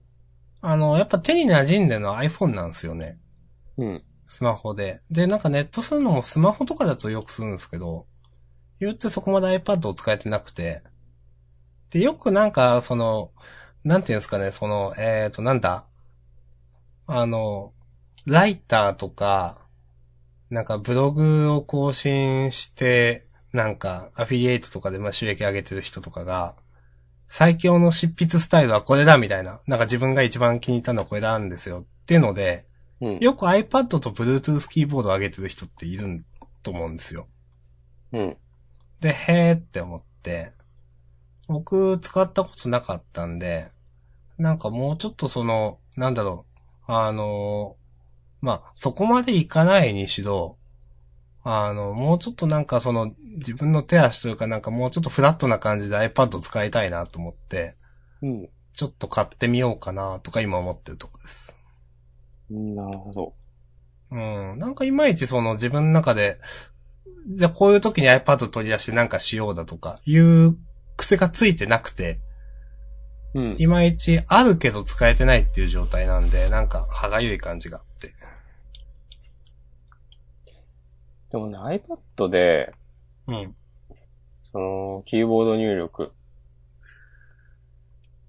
[0.62, 3.20] あの、やっぱ手に馴染んでるのは iPhone なんですよね。
[3.78, 3.86] う。
[3.86, 4.04] うん。
[4.26, 5.04] スマホで。
[5.12, 8.08] で、なんかネットするのもスマホとかだとよくするんですけど、
[8.80, 10.82] 言ってそこまで iPad を使えてなくて、
[11.92, 13.30] で、よくなんか、その、
[13.84, 15.86] なんていうんですかね、その、えっ、と、なんだ、
[17.06, 17.74] あの、
[18.26, 19.69] ライターとか、
[20.50, 26.56] なんかブログを更新して、なんか、アフィリエイトとかでまあ収益上げてる人とかが、
[27.28, 32.66] 最強の執筆スタイルはこれだみたいな、なんか自分が一番気に入ったのはこれなんですよっていうので、
[33.02, 33.20] うん。
[33.20, 36.24] よく iPad と Bluetooth キーボードを上げてる人っている
[36.64, 37.28] と思うんですよ。
[38.12, 38.38] うん。
[39.00, 40.52] で、へーって思って、
[41.48, 43.70] 僕使ったことなかったんで、
[44.38, 46.46] なんかもうちょっとその、なんだろ
[46.88, 47.76] う、あの、
[48.42, 50.58] まあ、そこまでいかないにしろ、
[51.44, 57.76] あの、もうちょっとなんかその、自分の手足というかなんかもうちょっとフラットな感じで iPad を使いたいなと思って、
[58.22, 58.50] うん。
[58.74, 61.58] ちょっと買ってみようかなとか今思ってるとこです。
[62.50, 63.34] なるほど。
[64.12, 64.18] う
[64.56, 64.60] ん。
[64.60, 66.40] なんかいまいちその自分の中で、
[67.28, 70.58] じゃあこういう時に iPad 取り出してなんかしようだとかいう
[70.98, 72.20] 癖がついてなくて、
[73.34, 73.56] うん。
[73.60, 78.14] いまいちあるけど使えてないっていう状態なんで、なんか歯がゆい感じがあって。
[81.32, 82.74] でもね、iPad で、
[83.28, 83.56] うん。
[84.52, 86.14] その、キーボード入力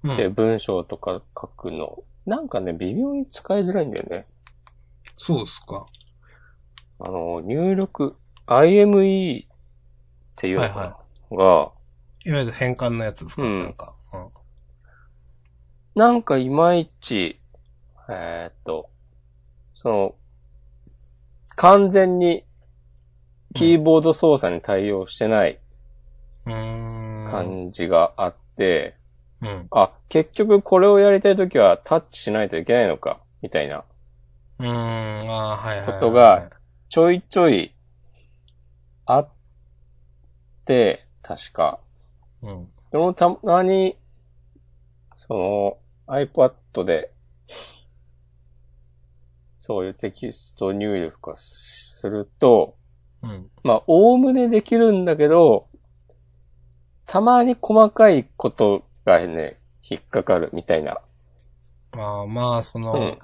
[0.02, 0.16] うん。
[0.16, 4.26] で文章とか書くの、なんかね、微妙に使いづらいんだよね。
[5.16, 5.86] そうですか。
[6.98, 9.48] あの、入力、IME っ
[10.36, 10.96] ていうのかな、は
[11.32, 11.72] いが、
[12.24, 13.94] いわゆる変換のやつですか、うんなんか。
[14.12, 14.26] うん。
[15.94, 17.40] なんかいまいち、
[18.08, 18.90] えーっと、
[19.74, 20.14] その、
[21.56, 22.44] 完全に
[23.54, 25.58] キーボード操作に対応してない。
[26.44, 28.96] 感じがあって、
[29.42, 29.68] うん。
[29.70, 33.84] あ、結局これをやりたいときはタッチしないといけないのか、みたいな。
[34.58, 34.70] うーん。
[35.30, 35.92] あーはいはいはい。
[35.94, 36.50] ことが、
[36.88, 37.74] ちょいちょい
[39.06, 39.28] あっ
[40.64, 41.78] て、確か。
[42.42, 42.68] うん。
[42.90, 43.96] でもたまに、
[45.28, 45.78] その
[46.08, 47.12] iPad で、
[49.58, 52.76] そういうテキスト入力化すると、
[53.22, 53.50] うん。
[53.62, 55.68] まあ、おおむねできるんだけど、
[57.06, 61.00] たまに細かいことがね、引っかかるみたいな。
[61.92, 63.18] まあまあ、その、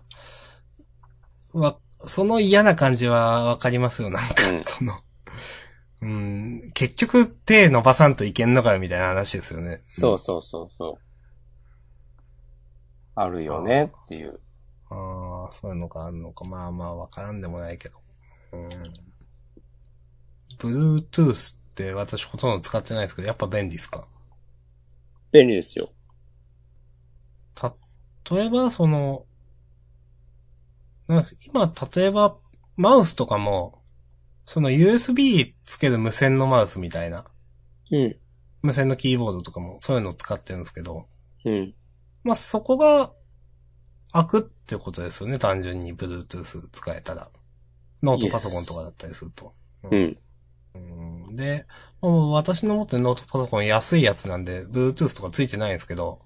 [1.53, 5.01] わ、その嫌な感じはわかりますよ、なんか、うんその、
[6.03, 9.83] うん、結局手伸ばさんといけんのかよ、みたいな話ですよね。
[9.87, 11.07] そうそうそうそう。
[13.15, 14.41] あるよねっていう。
[14.91, 16.45] ああ、そういうのがあるのか。
[16.45, 17.97] まあまあ、わからんでもないけど。
[18.53, 18.69] うん。
[20.59, 24.07] Bluetooth って私ほとんど使ってないですけど、やっぱ便利ですか？
[25.33, 25.91] 便利ですよ。
[28.29, 29.25] 例えば、その、
[31.07, 32.37] なんです今、例えば、
[32.77, 33.83] マウスとかも、
[34.45, 37.25] その USB つける無線のマウスみたいな、
[37.93, 38.17] うん。
[38.63, 41.07] 無線のキーボードとかもそういうのを使ってるんですけど、
[41.45, 41.75] うん。
[42.25, 43.13] まあ、そこが
[44.13, 47.31] 開くってことですよね、単純に Bluetooth 使えたら。
[48.03, 49.53] ノートパソコンとかだったりすると。
[49.85, 49.99] うん。
[49.99, 50.19] うん
[51.35, 51.67] で、
[52.01, 56.21] まあ私の持ってるノートパソコン安いやつなんで、Bluetooth とかついてないんですけど、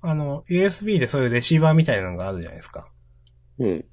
[0.00, 2.90] あの、USB でそういうレシーバーみたいなのがあるじゃないですか。
[3.58, 3.84] うん。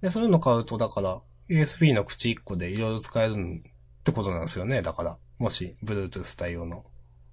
[0.00, 4.82] で、そういうの買うと、だから、USB の口1個でいろいろ使えるってことなんですよね。
[4.82, 6.84] だから、もし、Bluetooth 対応の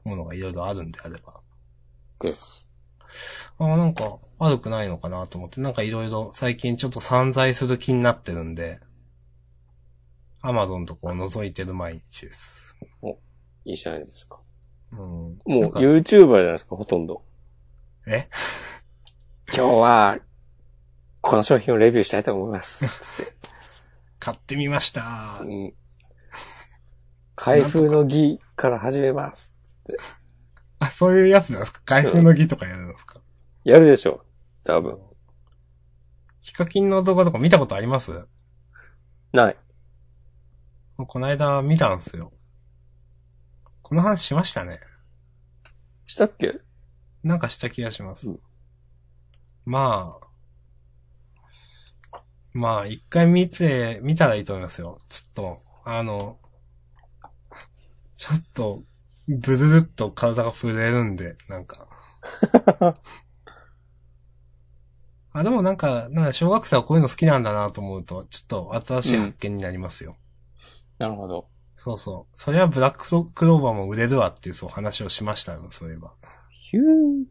[0.04, 1.42] ものがいろいろあるんであれば。
[2.20, 2.70] です。
[3.58, 8.80] あなんか、悪くないのかなと思って、なんかいろいろ最近ちょっと散財する気になってるんで、
[10.44, 12.78] Amazon とこう覗いてる毎日です。
[13.66, 14.40] いいじゃないですか。
[14.92, 15.00] うん。
[15.00, 17.24] もう YouTuber じゃないですか、ほとんど。
[18.08, 18.28] え？
[19.54, 20.20] 今日は、
[21.22, 22.88] この商品をレビューしたいと思います。
[22.88, 23.34] つって。
[24.20, 25.46] 買ってみましたう。
[25.46, 25.74] ん。
[27.36, 29.56] 開封の儀から始めます。
[30.80, 31.82] あ、そういうやつなんですか？
[31.86, 33.22] 開封の儀とかやるんですか？
[33.64, 34.26] やるでしょ。
[34.64, 35.00] 多分。
[36.42, 38.26] ヒカキンの動画とか見たことあります？
[39.34, 39.58] ない。
[41.06, 42.32] この間見たんですよ。
[43.82, 44.80] この話しましたね。
[46.06, 46.62] したっけ？
[47.24, 48.30] なんかした気がします。
[48.30, 48.40] うん
[49.66, 50.28] まあ。
[52.54, 54.98] まあ、一回見て、見たらいいと思いますよ。
[55.08, 56.40] ちょっと、あの、
[58.18, 58.84] ちょっと、
[59.28, 61.88] ブルルっと体が震えるんで、なんか。
[65.34, 70.18] あ、でもなんか、なんか小学生はこういうの好きなんだなと思うと、ちょっと新しい発見になりますよ。
[71.02, 71.48] なるほど。
[71.76, 72.34] そうそう。
[72.36, 76.14] それはブラッククローバーも売れるわっていうそう話をしましたよ、そういえば。
[76.52, 77.26] ヒュー。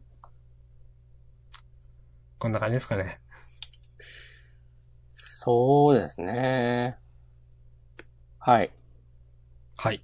[2.37, 3.21] こんな感じですかね。
[5.15, 6.97] そうですね。
[8.39, 8.71] はい。
[9.77, 10.03] はい。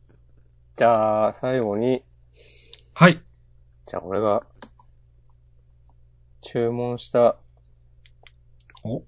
[0.78, 2.05] じゃあ、最後に、
[2.93, 3.22] はい。
[3.86, 4.43] じゃあ俺が、
[6.39, 7.36] 注文した
[8.86, 9.03] お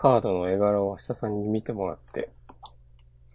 [0.00, 2.30] カードの絵柄を明日さんに見てもらって。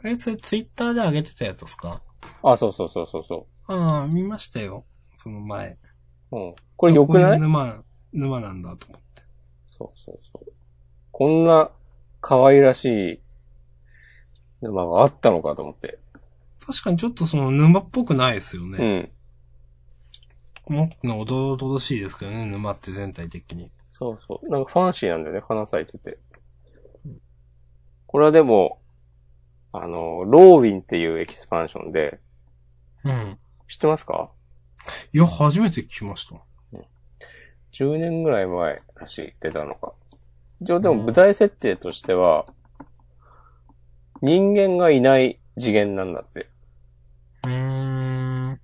[0.06, 2.02] え、それツイッターで上げてたやつですか？
[2.42, 4.86] あ、そうそうそうそうそああ、見ましたよ。
[5.18, 5.78] その前。
[6.32, 6.38] う。
[6.38, 6.56] うん。
[6.78, 7.40] これ良くない？
[7.42, 7.84] 沼、
[8.14, 9.24] 沼なんだと思って。
[9.68, 10.54] そうそうそう。
[11.12, 11.70] こんな
[12.22, 12.86] 可愛らし
[13.16, 13.22] い
[14.62, 16.00] 沼があったのかと思って。
[16.66, 19.12] 確かにちょっとその沼っぽくないですようね。
[20.70, 20.74] ん。
[20.74, 23.70] もっとおどろどろしいですけどね、沼って全体的に。
[23.90, 24.50] そうそう。
[24.50, 26.20] なんかファンシーなんだよね、花咲いてて。
[28.14, 28.80] これはでも、
[29.72, 32.20] あの、ローウィンっていうエキスパンションで、
[33.04, 33.40] うん。
[33.68, 34.30] 知ってますか？
[35.14, 36.36] いや、初めて聞きました。
[37.72, 39.94] 10年ぐらい前らしい、出たのが。
[40.62, 42.46] 一応でも舞台設定としては、
[44.22, 46.52] 人間がいない次元なんだって。
[47.46, 48.62] うーん。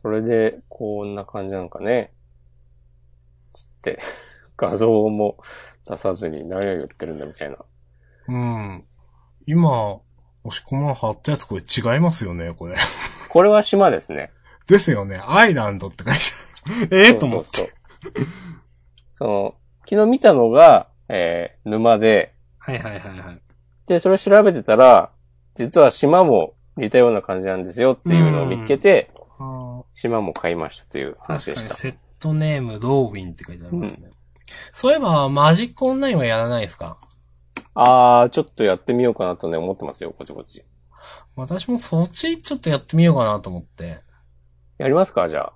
[0.00, 2.14] それで、こんな感じなんかね。
[3.52, 3.98] つって、
[4.56, 5.36] 画像も
[5.86, 7.58] 出さずに何を言ってるんだみたいな。
[8.28, 8.84] うん。
[9.46, 9.94] 今、
[10.44, 12.76] 押し込まん貼ったやつこれ違いますよね、これ。
[13.28, 14.30] これは島ですね。
[14.66, 15.20] ですよね。
[15.24, 16.20] アイランドって書いて
[16.90, 17.02] ある。
[17.04, 17.48] ええと思って。
[17.48, 17.72] そうそ
[18.10, 18.26] うそう。
[19.14, 19.54] その、
[19.88, 23.40] 昨日見たのが、えー、沼で、はいはいはいはい。
[23.86, 25.10] で、それ調べてたら、
[25.56, 31.74] 実は島も似たような感じなんですよっていうのを見っけて、あ島も買いましたというあ、話でした。
[31.74, 34.10] セットネーム、ローウィンって書いてありますね。
[34.72, 36.98] そういえば、マジックオンラインはやらないですか？
[37.82, 40.64] あー、ちょっとやってみようかなとね、思ってますよ、こっちこっち。
[41.34, 44.00] 私もそっちちょっとやってみようかなと思って。
[44.76, 45.52] やりますかじゃあ。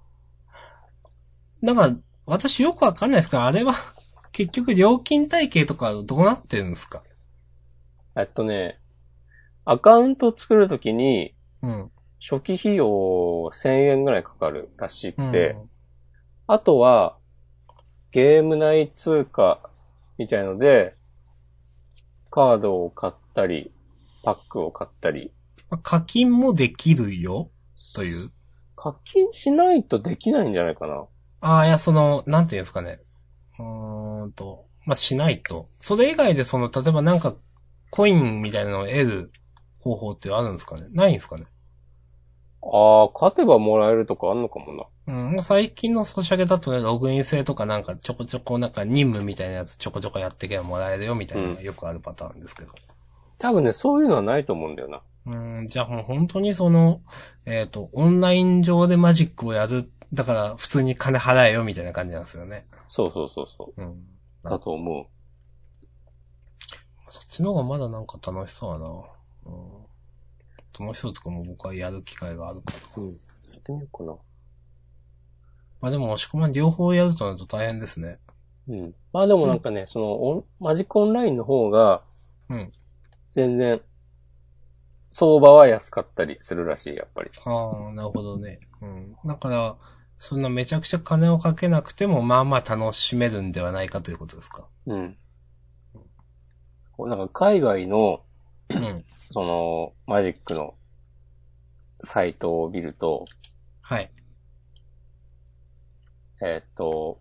[1.61, 1.95] なんか、
[2.25, 3.75] 私よくわかんないですけど、あれは、
[4.33, 7.03] 結局料金体系とかどうなってるんですか？
[8.17, 8.81] えっとね、
[9.67, 11.91] アカウントを作るときに、うん。
[12.27, 12.87] 初期費用
[13.53, 15.57] 1000円ぐらいかかるらしくうんて、
[16.47, 17.19] あとは、
[18.13, 19.61] ゲーム内通貨
[20.17, 20.97] みたいので、
[22.35, 23.71] カードを買ったり、
[24.25, 25.33] パックを買ったり、
[25.71, 27.49] まあ課金もできるよ、
[27.95, 28.33] という。
[28.75, 31.05] 課金しないとできないんじゃないかな。
[31.43, 32.99] ああ、いや、その、なんていうんですかね。
[33.61, 35.69] うーんと、まあ、しないと。
[35.79, 37.37] それ以外でその、例えばなんか、
[37.91, 39.33] コインみたいなのを得る
[39.79, 40.89] 方法ってあるんですかね？
[40.91, 41.45] ないんですかね？
[42.63, 44.87] ああ、勝てばもらえるとかあんのかもな。
[45.07, 52.73] うん、最近のソシャゲだとね、ログイン制とかなんかちょこちょこなんか任務みたいなやつちょこちょこやってけばもらえるよみたいなのがよくあるパターンですけど。
[53.39, 55.03] 多分ね、そういうのはないと思うんだよな。
[55.27, 57.03] うん、じゃあもう本当にその、
[57.45, 62.67] えっ、と、オンライン上でマジックをやる、だから普通に金払えよみたいな感じなんですよね。
[62.89, 63.85] そうそうそうそうん。
[63.85, 63.95] う。
[64.45, 65.07] だと思う。
[67.09, 68.87] そっちの方がまだなんか楽しそうだな。
[69.47, 70.87] うん。
[70.87, 73.03] 楽しそうとかも僕はやる機会があるから。
[73.03, 73.09] うん。
[73.09, 74.17] やってみようかな。
[75.85, 78.19] まあでも押し込まん両方やるとなると大変ですね。
[78.69, 78.95] うん。
[79.13, 82.01] まあでもなんかね、そのオン、マジックオンラインの方が、
[82.49, 82.71] うん。
[83.33, 83.83] 全然、
[85.11, 87.31] 相場は安かったりするらしい、やっぱり。
[87.45, 88.61] ああ、なるほどね。
[88.81, 89.15] うん。
[89.27, 89.77] だから、
[90.17, 94.67] そんなめちゃくちゃ金をかけなくても、まあまあ楽しめるんではないかということですか。
[94.87, 95.19] うん。
[96.99, 98.23] なんか海外の、
[98.71, 99.05] うん。
[99.35, 100.77] その、マジックの
[102.03, 103.27] サイトを見ると、
[103.83, 104.11] はい。
[106.45, 107.19] えーっと、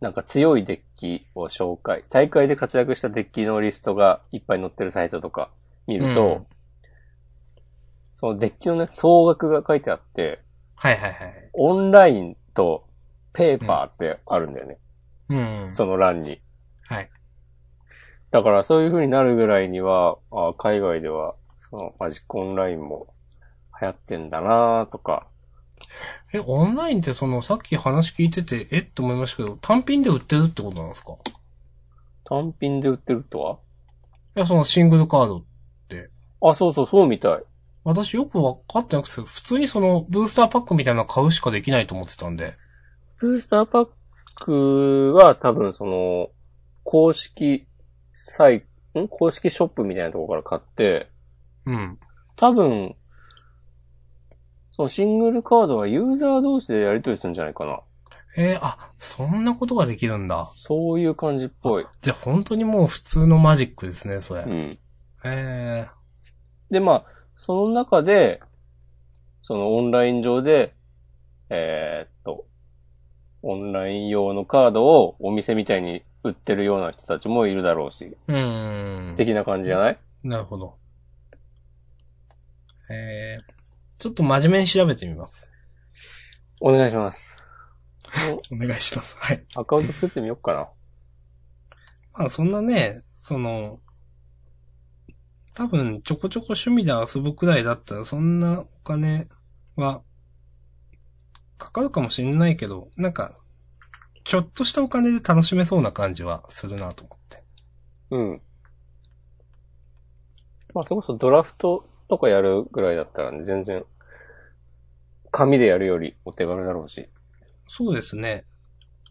[0.00, 5.50] なんか強いデッキを紹介、大会で活躍したデッキのリストがいっぱい載ってるサイトとか
[5.86, 6.58] 見ると、うん
[8.20, 10.40] そのデッキのね、総額が書いてあって、
[10.74, 11.50] はいはいはい。
[11.52, 12.84] オンラインと
[13.32, 14.78] ペーパーってあるんだよね。
[15.28, 15.68] うん。
[15.70, 16.40] その欄に。
[16.88, 17.10] はい。
[18.32, 23.06] だからそういう風になるぐらいには、あ海外では、そのマジックオンラインも
[23.80, 25.28] 流行ってんだなとか。
[26.32, 31.16] え、オンラインってその、さっき話聞いてて、えって思いましたけど、単品で売ってるってことなんですか？
[32.24, 33.58] 単品で売ってるとは？
[34.36, 35.44] いや、そのシングルカード。
[36.40, 37.42] あ、そうそう、そうみたい。
[37.82, 42.52] 私よくわかってなくて、普通にその、ブースターパックみたいなの買うしかできないと思ってたんで。
[43.18, 43.88] ブースターパッ
[44.36, 46.28] クは多分その、
[46.84, 47.66] 公式
[48.14, 48.64] サイ、
[48.96, 49.08] ん？
[49.08, 51.10] 公式ショップみたいなところから買って、
[51.66, 51.98] うん。
[52.36, 52.94] 多分、
[54.78, 57.80] そのシングルカードはユーザー同士でやり取りするんじゃないかな。
[58.36, 60.52] えーあ、そんなことができるんだ。
[60.54, 61.86] そういう感じっぽい。
[62.00, 64.42] じゃあ本当にもう普通のマジックですね、それ。
[64.42, 64.78] うん。
[65.24, 65.88] え
[66.70, 68.40] で、まあ、その中で、
[69.42, 70.74] そのオンライン上で、
[71.50, 72.46] えーっと、
[73.42, 79.14] オンライン用のカードをお店みたいに売ってるような人たちもいるだろうし、ー、うーん。
[79.16, 79.98] 的な感じじゃない？
[80.22, 80.76] なるほど。
[82.90, 83.42] えー、
[83.98, 85.50] ちょっと真面目に調べてみます。
[86.60, 87.36] お願いします。
[88.52, 89.16] お願いします。
[89.18, 89.44] はい。
[89.56, 90.68] アカウント作ってみようかな。
[92.12, 93.80] まあそんなね、その、
[95.54, 99.26] 多分ちょこちょこ趣味で遊ぶくらいだったらそんなお金
[99.74, 100.02] は
[101.58, 103.32] かかるかもしれないけど、なんか、
[104.24, 107.44] ちょっとしたお金で楽しめそうな感じはするなと思って。
[108.10, 108.42] うん。
[110.74, 113.84] まあ、それこそドラフトとかやるぐらいだったらね、全然、
[115.30, 117.08] 紙でやるよりお手軽だろうし。
[117.66, 118.44] そうですね。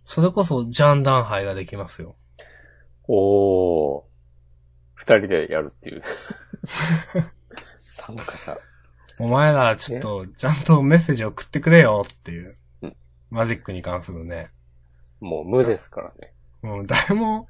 [0.04, 2.16] それこそジャンダン杯ができますよ。
[3.08, 4.04] おー。
[4.96, 6.02] 二人でやるっていう。
[7.92, 8.58] 参加者。
[9.20, 12.96] お前らちょっとちゃんとメッセージ送ってくれよっていううん。
[13.30, 14.48] マジックに関するね。
[15.20, 16.34] もう無ですからね。
[16.62, 17.48] もう誰も、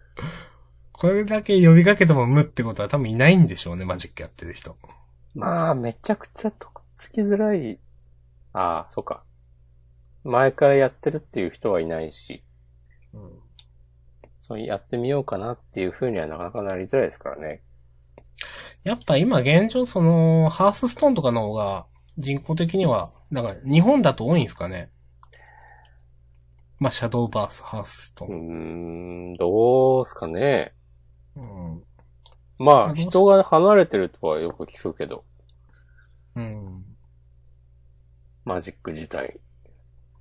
[0.92, 4.78] これだけ呼びかけても無ってことは多分いないんでしょうね、マジックやってる人。
[5.36, 7.80] まあ、めちゃくちゃとっつきづらい。
[8.54, 9.24] ああ、そうか。
[10.24, 12.44] 前からやってるっていう人はいないし、
[13.14, 13.48] うん
[14.40, 17.62] そうやってみようかなっていう風にはなかなかなりづらいですからね。
[18.84, 21.86] やっぱ今現状その、ハースストーンとかの方が
[22.18, 24.90] 人口的には、だから日本だと多いんですかね。
[26.80, 29.34] まあ、シャドーバース、ハースストーうーン。
[29.34, 30.74] ん、どうすかね。
[31.36, 31.87] うん。
[32.60, 35.24] まあ、人が離れてるとはよく聞くけど、
[36.36, 36.74] うん。
[38.46, 39.40] マジック自体。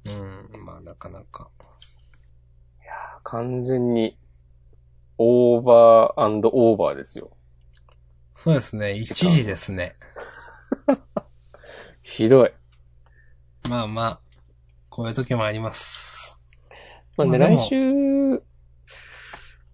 [0.06, 0.64] うん。
[0.64, 1.50] まあ、なかなか。
[2.82, 4.18] いやー完全に、
[5.18, 7.30] オーバーオーバーですよ。
[8.34, 8.92] そうですね。
[8.92, 9.96] 一時ですね。
[12.02, 12.52] ひどい。
[13.68, 14.20] まあまあ、
[14.90, 16.38] こういう時もあります。
[17.16, 18.42] まあね、来週、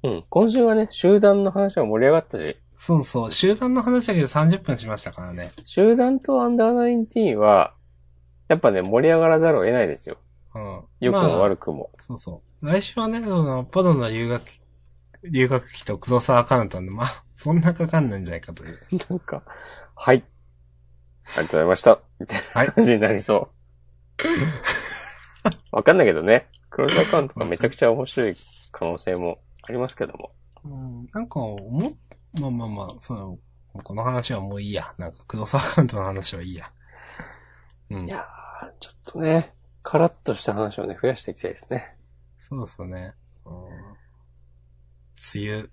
[0.02, 3.30] うん、今週はね、集団の話が盛り上がったし、そうそう。
[3.30, 5.52] 集団の話だけで30分しましたからね。
[5.64, 7.74] 集団とアンダーナインティーンは、
[8.48, 10.18] やっぱね、盛り上がらざるを得ないですよ。
[10.54, 10.82] うん。
[10.98, 11.90] 良くもまあ悪くも。
[12.00, 12.66] そうそう。
[12.66, 14.42] 来週はね、その、ポドの留学、
[15.30, 18.78] 留学期とクロスアカウントで、まあ、そんなかかんないんじゃないかという。
[19.08, 19.44] なんか、
[19.94, 20.16] はい。
[20.16, 22.00] ありがとうございました。
[22.18, 23.50] みたいはいな感じになりそ
[24.18, 24.24] う。
[25.70, 26.48] わかんないけどね。
[26.68, 28.34] クローズアカウントがめちゃくちゃ面白い
[28.72, 30.32] 可能性もありますけども。
[30.64, 31.93] うん、なんか、思っ、
[32.40, 33.39] まあまあまあ、その、
[33.72, 34.93] この話はもういいや。
[34.98, 36.70] なんか、クロスアカウントの話はいいや。
[37.90, 38.09] うんい。
[38.09, 41.97] やー、ちょっとね、カラッとした話をね、増やしていきたいですね。
[42.39, 43.12] そうですね。
[43.44, 44.02] うん
[45.34, 45.68] 梅雨、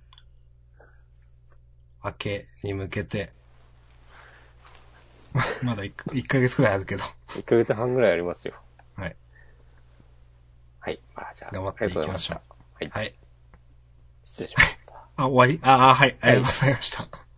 [2.04, 3.32] 明けに向けて、
[5.64, 8.54] まだ 1, 一ヶ月くらいあるけど、1ヶ月半ぐらいありますよ。
[8.96, 9.16] はい。
[10.80, 11.00] はい。
[11.16, 12.42] まあ、じゃあ、頑張っていきましょう。
[12.76, 12.90] はい。
[12.90, 13.16] はい。
[14.30, 14.94] 失礼しました。
[15.16, 17.29] あ、終わりああ、はい、ありがとうございました。